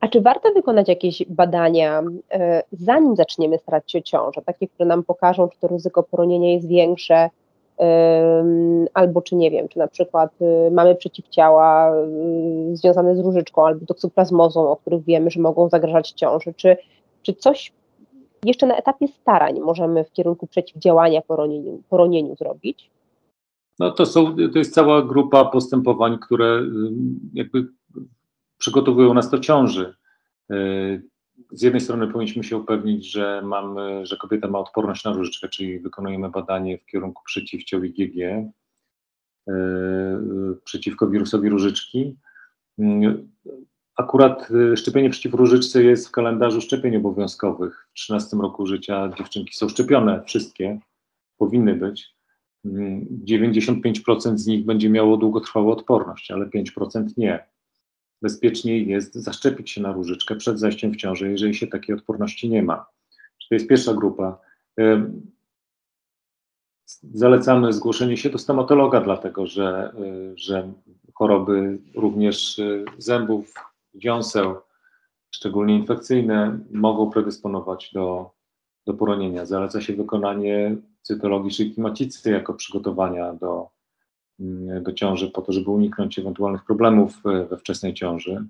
A 0.00 0.08
czy 0.08 0.20
warto 0.20 0.52
wykonać 0.52 0.88
jakieś 0.88 1.24
badania, 1.28 2.02
yy, 2.02 2.38
zanim 2.72 3.16
zaczniemy 3.16 3.58
starać 3.58 3.92
się 3.92 3.98
o 3.98 4.02
ciążę, 4.02 4.42
takie, 4.42 4.68
które 4.68 4.88
nam 4.88 5.04
pokażą, 5.04 5.48
czy 5.48 5.58
to 5.60 5.68
ryzyko 5.68 6.02
poronienia 6.02 6.52
jest 6.52 6.68
większe, 6.68 7.30
albo 8.94 9.22
czy 9.22 9.36
nie 9.36 9.50
wiem, 9.50 9.68
czy 9.68 9.78
na 9.78 9.88
przykład 9.88 10.30
y, 10.42 10.70
mamy 10.70 10.94
przeciwciała 10.94 11.96
y, 11.96 12.76
związane 12.76 13.16
z 13.16 13.20
różyczką 13.20 13.66
albo 13.66 13.86
toksoplazmozą, 13.86 14.70
o 14.70 14.76
których 14.76 15.04
wiemy, 15.04 15.30
że 15.30 15.40
mogą 15.40 15.68
zagrażać 15.68 16.10
ciąży, 16.10 16.54
czy, 16.54 16.76
czy 17.22 17.34
coś 17.34 17.72
jeszcze 18.44 18.66
na 18.66 18.76
etapie 18.76 19.08
starań 19.08 19.60
możemy 19.60 20.04
w 20.04 20.12
kierunku 20.12 20.46
przeciwdziałania 20.46 21.22
poronieniu, 21.22 21.82
poronieniu 21.88 22.36
zrobić? 22.36 22.90
No 23.80 23.90
to, 23.90 24.06
są, 24.06 24.36
to 24.36 24.58
jest 24.58 24.74
cała 24.74 25.02
grupa 25.02 25.44
postępowań, 25.44 26.18
które 26.18 26.60
y, 26.60 26.66
jakby 27.34 27.68
przygotowują 28.58 29.14
nas 29.14 29.30
do 29.30 29.38
ciąży 29.38 29.94
z 31.52 31.62
jednej 31.62 31.80
strony 31.80 32.08
powinniśmy 32.08 32.44
się 32.44 32.56
upewnić, 32.56 33.12
że 33.12 33.42
mamy, 33.44 34.06
że 34.06 34.16
kobieta 34.16 34.48
ma 34.48 34.58
odporność 34.58 35.04
na 35.04 35.12
różyczkę, 35.12 35.48
czyli 35.48 35.80
wykonujemy 35.80 36.28
badanie 36.30 36.78
w 36.78 36.86
kierunku 36.86 37.22
przeciwciał 37.24 37.84
IgG 37.84 38.14
yy, 38.14 39.54
przeciwko 40.64 41.06
wirusowi 41.06 41.48
różyczki. 41.48 42.16
Akurat 43.96 44.48
szczepienie 44.76 45.10
przeciw 45.10 45.34
różyczce 45.34 45.84
jest 45.84 46.08
w 46.08 46.10
kalendarzu 46.10 46.60
szczepień 46.60 46.96
obowiązkowych. 46.96 47.88
W 47.90 47.94
13 47.94 48.36
roku 48.36 48.66
życia 48.66 49.10
dziewczynki 49.18 49.56
są 49.56 49.68
szczepione, 49.68 50.22
wszystkie 50.26 50.80
powinny 51.38 51.74
być. 51.74 52.19
95% 52.64 54.38
z 54.38 54.46
nich 54.46 54.64
będzie 54.64 54.90
miało 54.90 55.16
długotrwałą 55.16 55.70
odporność, 55.70 56.30
ale 56.30 56.46
5% 56.46 57.06
nie 57.16 57.46
bezpieczniej 58.22 58.88
jest 58.88 59.14
zaszczepić 59.14 59.70
się 59.70 59.80
na 59.80 59.92
różyczkę 59.92 60.36
przed 60.36 60.60
zajściem 60.60 60.92
w 60.92 60.96
ciążę, 60.96 61.30
jeżeli 61.30 61.54
się 61.54 61.66
takiej 61.66 61.94
odporności 61.94 62.48
nie 62.48 62.62
ma. 62.62 62.86
To 63.48 63.54
jest 63.54 63.68
pierwsza 63.68 63.94
grupa. 63.94 64.38
Zalecamy 67.14 67.72
zgłoszenie 67.72 68.16
się 68.16 68.30
do 68.30 68.38
stomatologa, 68.38 69.00
dlatego 69.00 69.46
że, 69.46 69.92
y, 70.00 70.38
że 70.38 70.72
choroby 71.14 71.78
również 71.94 72.58
y, 72.58 72.84
zębów, 72.98 73.54
dziąseł, 73.94 74.56
szczególnie 75.30 75.76
infekcyjne, 75.76 76.58
mogą 76.70 77.10
predysponować 77.10 77.90
do, 77.92 78.30
do 78.86 78.94
poronienia. 78.94 79.46
Zaleca 79.46 79.80
się 79.80 79.92
wykonanie 79.92 80.76
cytologii 81.02 81.50
szyjki 81.50 81.80
macicy 81.80 82.30
jako 82.30 82.54
przygotowania 82.54 83.34
do, 83.34 83.70
Mm, 84.40 84.82
do 84.82 84.92
ciąży 84.92 85.30
po 85.30 85.42
to, 85.42 85.52
żeby 85.52 85.70
uniknąć 85.70 86.18
ewentualnych 86.18 86.64
problemów 86.64 87.26
e, 87.26 87.44
we 87.44 87.56
wczesnej 87.56 87.94
ciąży. 87.94 88.44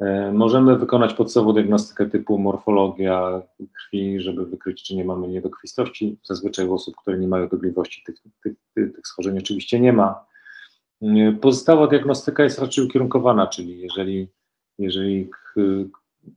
E, 0.00 0.32
możemy 0.32 0.78
wykonać 0.78 1.14
podstawową 1.14 1.52
diagnostykę 1.52 2.06
typu 2.06 2.38
morfologia 2.38 3.42
krwi, 3.72 4.20
żeby 4.20 4.46
wykryć, 4.46 4.82
czy 4.82 4.96
nie 4.96 5.04
mamy 5.04 5.28
niedokrwistości. 5.28 6.18
Zazwyczaj 6.24 6.66
u 6.66 6.74
osób, 6.74 6.96
które 6.96 7.18
nie 7.18 7.28
mają 7.28 7.48
dolegliwości, 7.48 8.02
tych, 8.06 8.16
tych, 8.42 8.54
tych, 8.74 8.94
tych 8.94 9.06
schorzeń 9.06 9.38
oczywiście 9.38 9.80
nie 9.80 9.92
ma. 9.92 10.26
E, 11.02 11.32
pozostała 11.32 11.86
diagnostyka 11.86 12.44
jest 12.44 12.58
raczej 12.58 12.84
ukierunkowana, 12.84 13.46
czyli 13.46 13.80
jeżeli, 13.80 14.28
jeżeli 14.78 15.30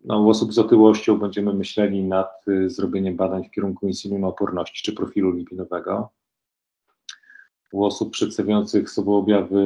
no, 0.06 0.22
u 0.22 0.30
osób 0.30 0.54
z 0.54 0.60
otyłością 0.60 1.18
będziemy 1.18 1.54
myśleli 1.54 2.04
nad 2.04 2.46
zrobieniem 2.68 3.16
badań 3.16 3.44
w 3.44 3.52
kierunku 3.52 3.88
insulinooporności 3.88 4.84
czy 4.84 4.94
profilu 4.94 5.32
lipidowego, 5.32 6.10
u 7.72 7.86
osób 7.86 8.12
przedstawiających 8.12 8.90
sobą 8.90 9.18
objawy 9.18 9.62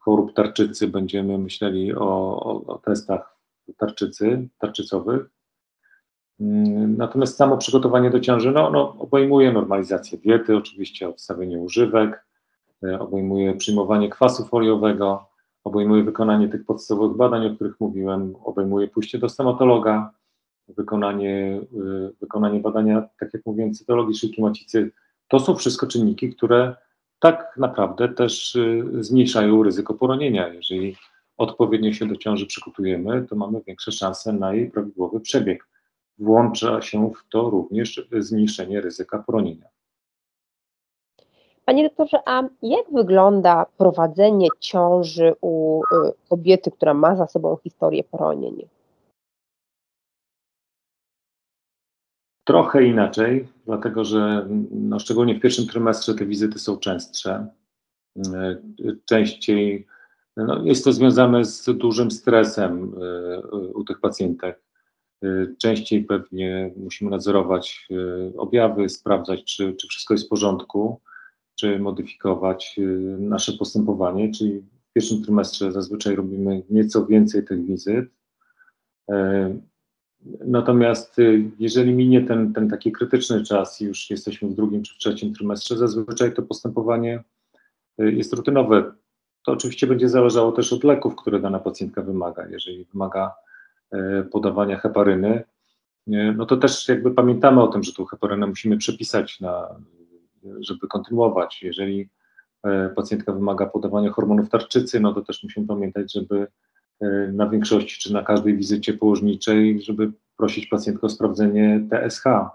chorób 0.00 0.34
tarczycy 0.34 0.88
będziemy 0.88 1.38
myśleli 1.38 1.94
o, 1.94 2.00
o, 2.40 2.66
o 2.66 2.78
testach 2.78 3.36
tarczycy, 3.78 4.48
tarczycowych. 4.58 5.26
Mm, 6.40 6.96
natomiast 6.96 7.36
samo 7.36 7.56
przygotowanie 7.56 8.10
do 8.10 8.20
ciąży 8.20 8.52
no, 8.52 8.70
no, 8.70 8.96
obejmuje 8.98 9.52
normalizację 9.52 10.18
diety, 10.18 10.56
oczywiście 10.56 11.08
odstawienie 11.08 11.58
używek, 11.58 12.26
e, 12.84 13.00
obejmuje 13.00 13.54
przyjmowanie 13.54 14.08
kwasu 14.08 14.44
foliowego, 14.44 15.26
obejmuje 15.64 16.04
wykonanie 16.04 16.48
tych 16.48 16.64
podstawowych 16.64 17.16
badań, 17.16 17.46
o 17.46 17.54
których 17.54 17.80
mówiłem, 17.80 18.34
obejmuje 18.44 18.88
pójście 18.88 19.18
do 19.18 19.28
stomatologa, 19.28 20.12
wykonanie, 20.68 21.60
e, 21.72 22.10
wykonanie 22.20 22.60
badania, 22.60 23.08
tak 23.18 23.34
jak 23.34 23.46
mówiłem, 23.46 23.74
cytologii 23.74 24.14
szyjki 24.14 24.42
macicy. 24.42 24.90
To 25.28 25.40
są 25.40 25.56
wszystko 25.56 25.86
czynniki, 25.86 26.34
które 26.34 26.76
tak 27.24 27.54
naprawdę 27.56 28.08
też 28.08 28.54
y, 28.54 28.84
zmniejszają 29.00 29.62
ryzyko 29.62 29.94
poronienia. 29.94 30.48
Jeżeli 30.48 30.96
odpowiednio 31.36 31.92
się 31.92 32.06
do 32.06 32.16
ciąży 32.16 32.46
przygotujemy, 32.46 33.26
to 33.28 33.36
mamy 33.36 33.60
większe 33.66 33.92
szanse 33.92 34.32
na 34.32 34.54
jej 34.54 34.70
prawidłowy 34.70 35.20
przebieg. 35.20 35.68
Włącza 36.18 36.82
się 36.82 37.10
w 37.10 37.28
to 37.28 37.50
również 37.50 38.08
zmniejszenie 38.18 38.80
ryzyka 38.80 39.18
poronienia. 39.18 39.66
Panie 41.64 41.88
doktorze, 41.88 42.18
a 42.26 42.42
jak 42.62 42.92
wygląda 42.92 43.66
prowadzenie 43.78 44.48
ciąży 44.60 45.34
u 45.40 45.82
y, 45.82 45.86
kobiety, 46.28 46.70
która 46.70 46.94
ma 46.94 47.16
za 47.16 47.26
sobą 47.26 47.56
historię 47.56 48.04
poronień? 48.04 48.68
Trochę 52.44 52.84
inaczej, 52.84 53.48
dlatego 53.66 54.04
że 54.04 54.48
no, 54.70 54.98
szczególnie 54.98 55.34
w 55.34 55.40
pierwszym 55.40 55.66
trymestrze 55.66 56.14
te 56.14 56.26
wizyty 56.26 56.58
są 56.58 56.76
częstsze. 56.76 57.46
E, 58.16 58.56
częściej 59.04 59.86
no, 60.36 60.62
jest 60.62 60.84
to 60.84 60.92
związane 60.92 61.44
z 61.44 61.64
dużym 61.64 62.10
stresem 62.10 62.94
e, 63.02 63.40
u 63.74 63.84
tych 63.84 64.00
pacjentek. 64.00 64.64
Częściej 65.58 66.04
pewnie 66.04 66.72
musimy 66.76 67.10
nadzorować 67.10 67.88
objawy, 68.36 68.88
sprawdzać, 68.88 69.44
czy, 69.44 69.74
czy 69.74 69.88
wszystko 69.88 70.14
jest 70.14 70.26
w 70.26 70.28
porządku, 70.28 71.00
czy 71.54 71.78
modyfikować 71.78 72.80
nasze 73.18 73.52
postępowanie. 73.52 74.32
Czyli 74.32 74.60
w 74.60 74.92
pierwszym 74.92 75.22
trymestrze 75.22 75.72
zazwyczaj 75.72 76.16
robimy 76.16 76.62
nieco 76.70 77.06
więcej 77.06 77.44
tych 77.44 77.64
wizyt. 77.64 78.08
Natomiast 80.44 81.18
y, 81.18 81.50
jeżeli 81.58 81.92
minie 81.92 82.22
ten, 82.22 82.52
ten 82.52 82.68
taki 82.68 82.92
krytyczny 82.92 83.44
czas 83.44 83.80
i 83.80 83.84
już 83.84 84.10
jesteśmy 84.10 84.48
w 84.48 84.54
drugim 84.54 84.82
czy 84.82 84.94
w 84.94 84.98
trzecim 84.98 85.34
trymestrze, 85.34 85.76
zazwyczaj 85.76 86.34
to 86.34 86.42
postępowanie 86.42 87.24
y, 88.00 88.12
jest 88.12 88.32
rutynowe. 88.32 88.92
To 89.44 89.52
oczywiście 89.52 89.86
będzie 89.86 90.08
zależało 90.08 90.52
też 90.52 90.72
od 90.72 90.84
leków, 90.84 91.16
które 91.16 91.40
dana 91.40 91.58
pacjentka 91.58 92.02
wymaga. 92.02 92.48
Jeżeli 92.48 92.84
wymaga 92.84 93.34
y, 93.94 93.98
podawania 94.32 94.78
heparyny, 94.78 95.42
no 96.36 96.46
to 96.46 96.56
też 96.56 96.88
jakby 96.88 97.10
pamiętamy 97.10 97.62
o 97.62 97.68
tym, 97.68 97.82
że 97.82 97.92
tą 97.92 98.04
heparynę 98.04 98.46
musimy 98.46 98.76
przepisać, 98.76 99.40
na, 99.40 99.80
żeby 100.60 100.88
kontynuować. 100.88 101.62
Jeżeli 101.62 102.08
pacjentka 102.96 103.32
wymaga 103.32 103.66
podawania 103.66 104.10
hormonów 104.10 104.48
tarczycy, 104.48 105.00
no 105.00 105.14
to 105.14 105.22
też 105.22 105.42
musimy 105.42 105.66
pamiętać, 105.66 106.12
żeby 106.12 106.46
E, 107.00 107.32
na 107.32 107.48
większości 107.48 108.00
czy 108.00 108.12
na 108.12 108.22
każdej 108.22 108.56
wizycie 108.56 108.94
położniczej, 108.94 109.82
żeby 109.82 110.12
prosić 110.36 110.66
pacjentkę 110.66 111.06
o 111.06 111.10
sprawdzenie 111.10 111.88
TSH, 111.90 112.26
e, 112.26 112.50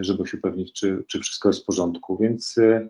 żeby 0.00 0.26
się 0.26 0.38
upewnić, 0.38 0.72
czy, 0.72 1.04
czy 1.08 1.20
wszystko 1.20 1.48
jest 1.48 1.62
w 1.62 1.66
porządku. 1.66 2.16
Więc 2.16 2.58
e, 2.58 2.88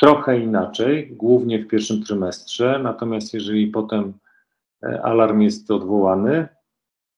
trochę 0.00 0.38
inaczej, 0.38 1.16
głównie 1.16 1.58
w 1.58 1.68
pierwszym 1.68 2.02
trymestrze, 2.02 2.80
natomiast 2.82 3.34
jeżeli 3.34 3.66
potem 3.66 4.12
alarm 5.02 5.40
jest 5.40 5.70
odwołany, 5.70 6.48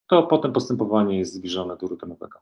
to 0.06 0.22
potem 0.22 0.52
postępowanie 0.52 1.18
jest 1.18 1.34
zbliżone 1.34 1.76
do 1.76 1.86
rutynowego. 1.86 2.38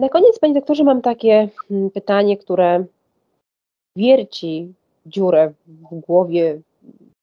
Na 0.00 0.08
koniec, 0.08 0.38
panie 0.38 0.54
doktorze, 0.54 0.84
mam 0.84 1.02
takie 1.02 1.48
mm, 1.70 1.90
pytanie, 1.90 2.36
które 2.36 2.84
wierci 3.96 4.74
dziurę 5.06 5.52
w 5.66 6.00
głowie 6.00 6.60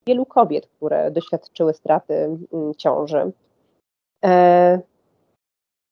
wielu 0.08 0.26
kobiet, 0.26 0.68
które 0.68 1.12
doświadczyły 1.12 1.74
straty 1.74 2.14
mm, 2.54 2.76
ciąży. 2.78 3.32
E, 4.26 4.80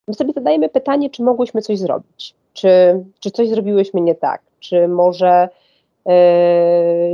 my 0.07 0.13
sobie 0.13 0.33
zadajemy 0.33 0.69
pytanie, 0.69 1.09
czy 1.09 1.23
mogłyśmy 1.23 1.61
coś 1.61 1.79
zrobić, 1.79 2.35
czy, 2.53 3.03
czy 3.19 3.31
coś 3.31 3.49
zrobiłyśmy 3.49 4.01
nie 4.01 4.15
tak, 4.15 4.41
czy 4.59 4.87
może 4.87 5.49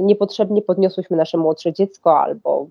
niepotrzebnie 0.02 0.62
podniosłyśmy 0.62 1.18
nasze 1.18 1.38
młodsze 1.38 1.74
dziecko 1.74 2.20
albo 2.20 2.68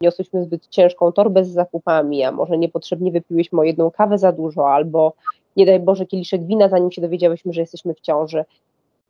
niosłyśmy 0.00 0.44
zbyt 0.44 0.68
ciężką 0.68 1.12
torbę 1.12 1.44
z 1.44 1.48
zakupami, 1.48 2.24
a 2.24 2.32
może 2.32 2.58
niepotrzebnie 2.58 3.12
wypiłyśmy 3.12 3.60
o 3.60 3.64
jedną 3.64 3.90
kawę 3.90 4.18
za 4.18 4.32
dużo, 4.32 4.70
albo 4.70 5.12
nie 5.56 5.66
daj 5.66 5.80
Boże 5.80 6.06
kieliszek 6.06 6.46
wina, 6.46 6.68
zanim 6.68 6.90
się 6.90 7.02
dowiedziałyśmy, 7.02 7.52
że 7.52 7.60
jesteśmy 7.60 7.94
w 7.94 8.00
ciąży. 8.00 8.44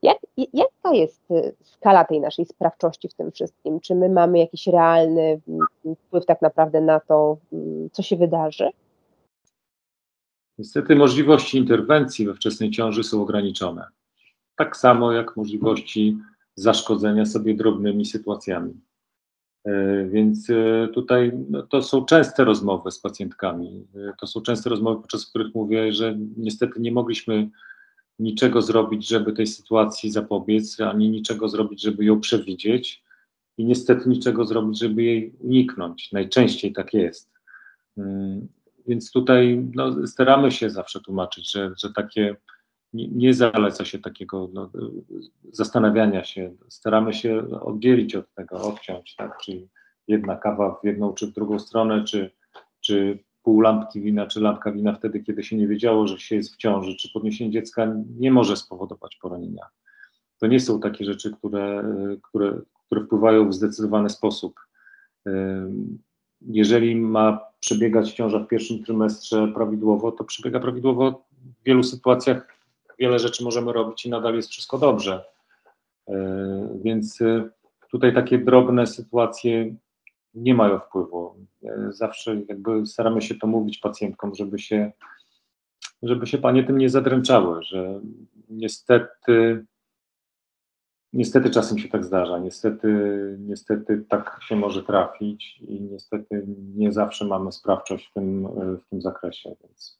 Jak, 0.02 0.18
jaka 0.36 0.94
jest 0.94 1.30
y, 1.30 1.54
skala 1.62 2.04
tej 2.04 2.20
naszej 2.20 2.46
sprawczości 2.46 3.08
w 3.08 3.14
tym 3.14 3.32
wszystkim? 3.32 3.80
Czy 3.80 3.94
my 3.94 4.08
mamy 4.08 4.38
jakiś 4.38 4.66
realny 4.66 5.40
mm, 5.48 5.96
wpływ 5.96 6.26
tak 6.26 6.42
naprawdę 6.42 6.80
na 6.80 7.00
to, 7.00 7.36
mm, 7.52 7.90
co 7.92 8.02
się 8.02 8.16
wydarzy? 8.16 8.70
Niestety 10.58 10.96
możliwości 10.96 11.58
interwencji 11.58 12.26
we 12.26 12.34
wczesnej 12.34 12.70
ciąży 12.70 13.04
są 13.04 13.22
ograniczone. 13.22 13.86
Tak 14.56 14.76
samo 14.76 15.12
jak 15.12 15.36
możliwości 15.36 16.18
zaszkodzenia 16.54 17.26
sobie 17.26 17.54
drobnymi 17.54 18.06
sytuacjami. 18.06 18.80
E, 19.68 20.04
więc 20.08 20.50
e, 20.50 20.88
tutaj 20.94 21.32
no, 21.50 21.62
to 21.62 21.82
są 21.82 22.04
częste 22.04 22.44
rozmowy 22.44 22.90
z 22.90 22.98
pacjentkami. 22.98 23.86
E, 23.96 24.12
to 24.20 24.26
są 24.26 24.40
częste 24.40 24.70
rozmowy, 24.70 25.00
podczas 25.00 25.26
których 25.26 25.54
mówię, 25.54 25.92
że 25.92 26.18
niestety 26.36 26.80
nie 26.80 26.92
mogliśmy 26.92 27.50
niczego 28.18 28.62
zrobić, 28.62 29.08
żeby 29.08 29.32
tej 29.32 29.46
sytuacji 29.46 30.10
zapobiec, 30.10 30.80
ani 30.80 31.10
niczego 31.10 31.48
zrobić, 31.48 31.82
żeby 31.82 32.04
ją 32.04 32.20
przewidzieć 32.20 33.04
i 33.58 33.64
niestety 33.64 34.08
niczego 34.08 34.44
zrobić, 34.44 34.78
żeby 34.78 35.02
jej 35.02 35.32
uniknąć. 35.40 36.12
Najczęściej 36.12 36.72
tak 36.72 36.94
jest. 36.94 37.30
Więc 38.86 39.10
tutaj 39.10 39.68
no, 39.74 40.06
staramy 40.06 40.50
się 40.50 40.70
zawsze 40.70 41.00
tłumaczyć, 41.00 41.52
że, 41.52 41.70
że 41.76 41.92
takie 41.92 42.36
nie, 42.92 43.34
zaleca 43.34 43.84
się 43.84 43.98
takiego 43.98 44.50
no, 44.52 44.70
zastanawiania 45.52 46.24
się. 46.24 46.52
Staramy 46.68 47.14
się 47.14 47.60
oddzielić 47.60 48.14
od 48.16 48.34
tego, 48.34 48.62
odciąć, 48.62 49.14
tak? 49.16 49.38
Jedna 50.08 50.36
kawa 50.36 50.78
w 50.82 50.86
jedną 50.86 51.12
czy 51.12 51.26
w 51.26 51.32
drugą 51.32 51.58
stronę, 51.58 52.04
czy, 52.04 52.30
czy 52.80 53.18
pół 53.42 53.60
lampki 53.60 54.00
wina, 54.00 54.26
czy 54.26 54.40
lampka 54.40 54.72
wina 54.72 54.94
wtedy, 54.94 55.20
kiedy 55.20 55.44
się 55.44 55.56
nie 55.56 55.68
wiedziało, 55.68 56.06
że 56.06 56.18
się 56.18 56.36
jest 56.36 56.54
w 56.54 56.56
ciąży, 56.56 56.96
czy 56.96 57.12
podniesienie 57.12 57.50
dziecka 57.50 57.94
nie 58.18 58.32
może 58.32 58.56
spowodować 58.56 59.16
poronienia. 59.16 59.66
To 60.38 60.46
nie 60.46 60.60
są 60.60 60.80
takie 60.80 61.04
rzeczy, 61.04 61.32
które, 61.32 61.84
które, 62.22 62.60
które 62.86 63.04
wpływają 63.04 63.48
w 63.48 63.54
zdecydowany 63.54 64.10
sposób. 64.10 64.60
Jeżeli 66.40 66.96
ma 66.96 67.40
przebiegać 67.60 68.12
ciąża 68.12 68.38
w 68.38 68.48
pierwszym 68.48 68.84
trymestrze 68.84 69.48
prawidłowo, 69.54 70.12
to 70.12 70.24
przebiega 70.24 70.60
prawidłowo 70.60 71.24
w 71.60 71.64
wielu 71.64 71.82
sytuacjach 71.82 72.57
wiele 72.98 73.18
rzeczy 73.18 73.44
możemy 73.44 73.72
robić 73.72 74.06
i 74.06 74.10
nadal 74.10 74.34
jest 74.34 74.50
wszystko 74.50 74.78
dobrze. 74.78 75.24
E, 76.08 76.78
więc 76.82 77.20
e, 77.20 77.48
tutaj 77.90 78.14
takie 78.14 78.38
drobne 78.38 78.86
sytuacje 78.86 79.74
nie 80.34 80.54
mają 80.54 80.78
wpływu. 80.78 81.36
E, 81.64 81.92
zawsze 81.92 82.36
jakby 82.48 82.86
staramy 82.86 83.22
się 83.22 83.34
to 83.34 83.46
mówić 83.46 83.78
pacjentkom, 83.78 84.34
żeby 84.34 84.58
się, 84.58 84.92
żeby 86.02 86.26
się 86.26 86.38
panie 86.38 86.64
tym 86.64 86.78
nie 86.78 86.90
zadręczały, 86.90 87.62
że 87.62 88.00
niestety 88.48 89.64
Niestety 91.12 91.50
czasem 91.50 91.78
się 91.78 91.88
tak 91.88 92.04
zdarza, 92.04 92.38
niestety, 92.38 92.88
niestety 93.40 94.04
tak 94.08 94.40
się 94.48 94.56
może 94.56 94.82
trafić 94.82 95.58
i 95.60 95.80
niestety 95.80 96.44
nie 96.76 96.92
zawsze 96.92 97.24
mamy 97.24 97.52
sprawczość 97.52 98.06
w 98.06 98.12
tym, 98.12 98.48
w 98.78 98.88
tym 98.90 99.02
zakresie, 99.02 99.56
więc 99.62 99.98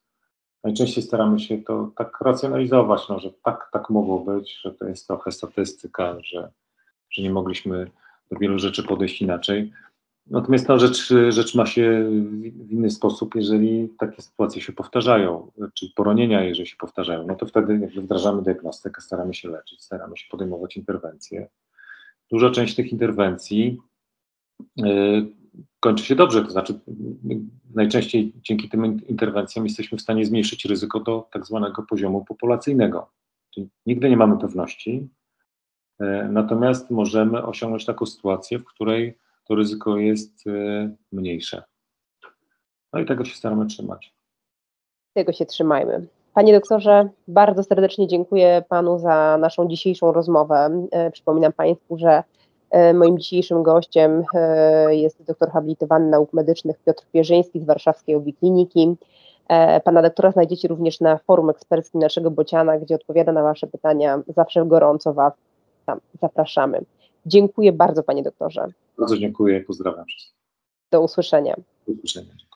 najczęściej 0.65 1.05
staramy 1.05 1.41
się 1.41 1.59
to 1.59 1.91
tak 1.97 2.21
racjonalizować, 2.21 3.09
no, 3.09 3.19
że 3.19 3.31
tak, 3.45 3.69
tak 3.73 3.91
mogło 3.91 4.21
być, 4.21 4.61
że 4.63 4.75
to 4.75 4.89
jest 4.89 5.07
trochę 5.07 5.33
statystyka, 5.33 6.17
że, 6.23 6.51
że 7.11 7.23
nie 7.23 7.31
mogliśmy 7.31 7.91
do 8.31 8.39
wielu 8.39 8.59
rzeczy 8.59 8.83
podejść 8.83 9.23
inaczej. 9.23 9.73
Natomiast 10.27 10.69
no, 10.69 10.79
rzecz, 10.79 11.15
rzecz 11.29 11.55
ma 11.55 11.67
się 11.67 12.11
w 12.53 12.73
inny 12.73 12.91
sposób, 12.91 13.35
jeżeli 13.35 13.89
takie 13.99 14.23
sytuacje 14.23 14.63
się 14.63 14.73
powtarzają, 14.73 15.51
czyli 15.75 15.93
poronienia, 15.97 16.45
jeżeli 16.45 16.69
się 16.69 16.77
powtarzają, 16.77 17.27
no 17.27 17.35
to 17.35 17.47
wtedy 17.47 17.79
jakby 17.79 18.01
wdrażamy 18.01 18.43
diagnostykę, 18.43 19.01
staramy 19.01 19.35
się 19.35 19.49
leczyć, 19.49 19.83
staramy 19.83 20.17
się 20.17 20.27
podejmować 20.31 20.77
interwencje. 20.77 21.49
Duża 22.31 22.51
część 22.51 22.75
tych 22.75 22.93
interwencji 22.93 23.79
y, 24.61 25.38
kończy 25.81 26.05
się 26.05 26.15
dobrze, 26.15 26.45
to 26.45 26.51
znaczy 26.51 26.81
najczęściej 27.75 28.33
dzięki 28.37 28.69
tym 28.69 29.07
interwencjom 29.07 29.65
jesteśmy 29.65 29.99
w 29.99 30.03
stanie 30.03 30.25
zmniejszyć 30.25 30.65
ryzyko 30.65 31.01
do 31.01 31.29
tak 31.33 31.47
zwanego 31.47 31.83
poziomu 31.83 32.25
populacyjnego. 32.25 33.11
Czyli 33.55 33.69
nigdy 33.87 34.11
nie 34.11 34.17
mamy 34.17 34.39
pewności, 34.39 35.09
e, 36.01 36.29
natomiast 36.33 36.91
możemy 36.91 37.43
osiągnąć 37.43 37.85
taką 37.85 38.07
sytuację, 38.07 38.59
w 38.59 38.65
której 38.65 39.19
to 39.45 39.55
ryzyko 39.55 39.97
jest 39.97 40.47
e, 40.47 40.91
mniejsze. 41.13 41.63
No 42.93 43.01
i 43.01 43.07
tego 43.07 43.25
się 43.25 43.37
staramy 43.37 43.67
trzymać. 43.67 44.15
Tego 45.15 45.33
się 45.33 45.47
trzymajmy. 45.47 46.07
Panie 46.35 46.53
doktorze, 46.53 47.09
bardzo 47.29 47.63
serdecznie 47.63 48.07
dziękuję 48.07 48.65
Panu 48.69 48.99
za 48.99 49.39
naszą 49.41 49.69
dzisiejszą 49.69 50.13
rozmowę. 50.13 50.87
E, 50.91 51.11
przypominam 51.11 51.53
Państwu, 51.53 51.99
że 51.99 52.23
moim 52.95 53.19
dzisiejszym 53.19 53.63
gościem 53.63 54.25
e, 54.35 54.97
jest 54.97 55.23
doktor 55.23 55.51
habilitowany 55.51 56.07
nauk 56.07 56.33
medycznych 56.33 56.79
Piotr 56.79 57.05
Pierzyński 57.13 57.61
z 57.61 57.65
Warszawskiej 57.65 58.15
Obi 58.15 58.35
Kliniki. 58.35 58.97
E, 59.49 59.81
pana 59.81 60.03
doktora 60.03 60.33
znajdziecie 60.33 60.69
również 60.69 61.01
na 61.01 61.19
forum 61.19 61.51
eksperckim 61.51 62.01
naszego 62.01 62.31
Bociana, 62.31 62.79
gdzie 62.79 62.95
odpowiada 62.95 63.33
na 63.33 63.43
Wasze 63.43 63.67
pytania. 63.67 64.23
Zawsze 64.37 64.67
gorąco 64.67 65.15
Was 65.15 65.33
tam 65.87 66.01
zapraszamy. 66.23 66.81
Dziękuję 67.27 67.73
bardzo, 67.73 68.03
panie 68.03 68.23
doktorze. 68.23 68.67
Bardzo 68.99 69.19
dziękuję, 69.19 69.61
pozdrawiam 69.61 70.05
wszystkich. 70.05 70.39
Do 70.91 71.01
usłyszenia. 71.01 71.55
Do 71.87 71.93
usłyszenia. 71.93 72.48